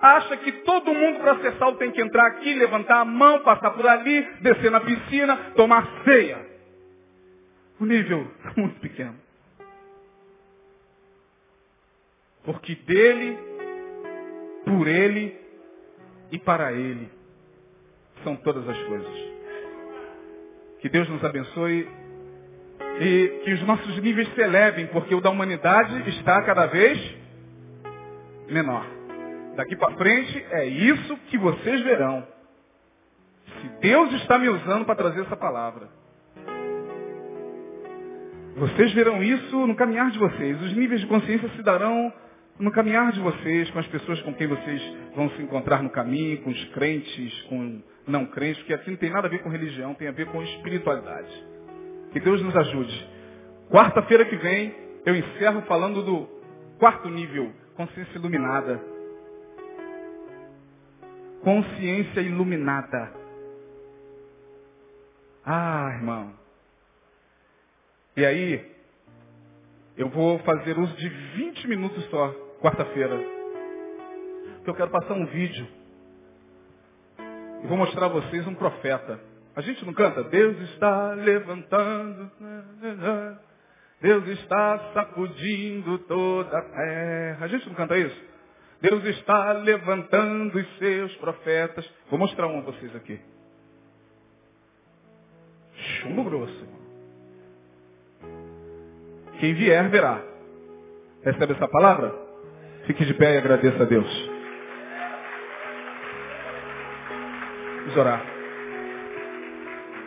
[0.00, 3.70] acha que todo mundo para ser salvo tem que entrar aqui, levantar a mão, passar
[3.70, 6.46] por ali, descer na piscina, tomar ceia.
[7.80, 9.16] O nível é muito pequeno.
[12.44, 13.36] Porque dele,
[14.64, 15.36] por ele
[16.30, 17.10] e para ele
[18.22, 19.35] são todas as coisas.
[20.80, 21.88] Que Deus nos abençoe
[23.00, 26.98] e que os nossos níveis se elevem, porque o da humanidade está cada vez
[28.48, 28.86] menor.
[29.56, 32.26] Daqui para frente é isso que vocês verão.
[33.60, 35.88] Se Deus está me usando para trazer essa palavra.
[38.56, 40.60] Vocês verão isso no caminhar de vocês.
[40.62, 42.12] Os níveis de consciência se darão
[42.58, 44.82] no caminhar de vocês, com as pessoas com quem vocês
[45.14, 49.10] vão se encontrar no caminho, com os crentes, com não crentes, porque aqui não tem
[49.10, 51.46] nada a ver com religião, tem a ver com espiritualidade.
[52.12, 53.10] Que Deus nos ajude.
[53.70, 56.28] Quarta-feira que vem, eu encerro falando do
[56.78, 58.80] quarto nível, consciência iluminada.
[61.42, 63.12] Consciência iluminada.
[65.44, 66.32] Ah, irmão.
[68.16, 68.72] E aí,
[69.96, 72.30] eu vou fazer uso de 20 minutos só,
[72.60, 73.16] quarta-feira.
[74.56, 75.66] Porque eu quero passar um vídeo
[77.62, 79.20] e vou mostrar a vocês um profeta.
[79.54, 80.22] A gente não canta?
[80.24, 82.30] Deus está levantando,
[84.00, 87.46] Deus está sacudindo toda a terra.
[87.46, 88.24] A gente não canta isso?
[88.80, 91.88] Deus está levantando os seus profetas.
[92.10, 93.18] Vou mostrar um a vocês aqui.
[95.74, 96.66] Chumbo grosso.
[99.40, 100.22] Quem vier verá.
[101.24, 102.14] Recebe essa palavra?
[102.86, 104.35] Fique de pé e agradeça a Deus.
[107.98, 108.22] Orar.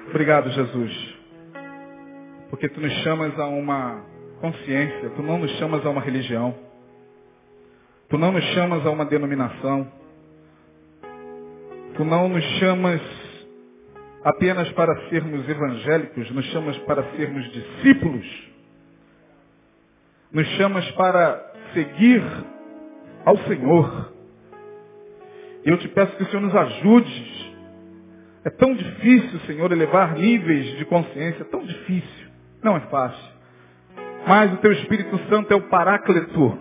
[0.09, 1.15] Obrigado, Jesus.
[2.49, 4.05] Porque tu nos chamas a uma
[4.39, 6.55] consciência, tu não nos chamas a uma religião.
[8.09, 9.91] Tu não nos chamas a uma denominação.
[11.95, 13.01] Tu não nos chamas
[14.23, 18.49] apenas para sermos evangélicos, nos chamas para sermos discípulos.
[20.31, 22.23] Nos chamas para seguir
[23.25, 24.13] ao Senhor.
[25.63, 27.28] Eu te peço que o Senhor nos ajude
[28.43, 32.27] é tão difícil, Senhor, elevar níveis de consciência, é tão difícil.
[32.63, 33.39] Não é fácil.
[34.27, 36.57] Mas o teu Espírito Santo é o paráclito.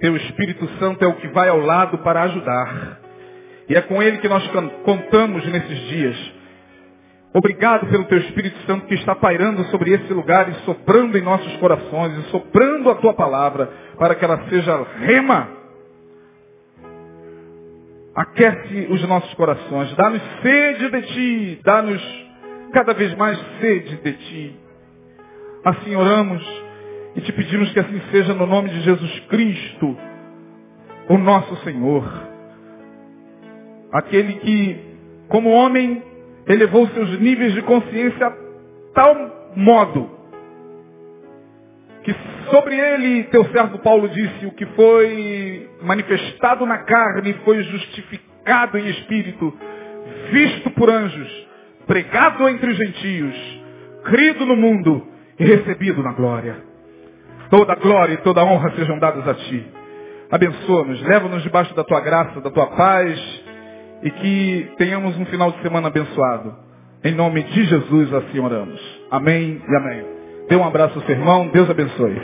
[0.00, 3.00] Teu Espírito Santo é o que vai ao lado para ajudar.
[3.68, 4.46] E é com ele que nós
[4.84, 6.32] contamos nesses dias.
[7.34, 11.54] Obrigado pelo teu Espírito Santo que está pairando sobre esse lugar e soprando em nossos
[11.58, 15.57] corações, e soprando a tua palavra, para que ela seja rema
[18.18, 19.94] Aquece os nossos corações.
[19.94, 21.60] Dá-nos sede de Ti.
[21.62, 22.02] Dá-nos
[22.72, 24.56] cada vez mais sede de Ti.
[25.64, 26.42] Assim oramos
[27.14, 29.96] E te pedimos que assim seja no nome de Jesus Cristo,
[31.08, 32.04] o nosso Senhor.
[33.92, 34.76] Aquele que,
[35.28, 36.02] como homem,
[36.46, 38.32] elevou seus níveis de consciência a
[38.94, 40.17] tal modo
[42.02, 42.14] que
[42.50, 48.88] sobre ele, teu servo Paulo disse, o que foi manifestado na carne foi justificado em
[48.88, 49.52] espírito,
[50.30, 51.48] visto por anjos,
[51.86, 53.62] pregado entre os gentios,
[54.04, 55.06] crido no mundo
[55.38, 56.56] e recebido na glória.
[57.50, 59.66] Toda glória e toda honra sejam dadas a ti.
[60.30, 63.18] Abençoa-nos, leva-nos debaixo da tua graça, da tua paz
[64.02, 66.54] e que tenhamos um final de semana abençoado.
[67.02, 68.80] Em nome de Jesus assim oramos.
[69.10, 70.17] Amém e amém.
[70.48, 72.16] Dê um abraço ao seu irmão, Deus abençoe.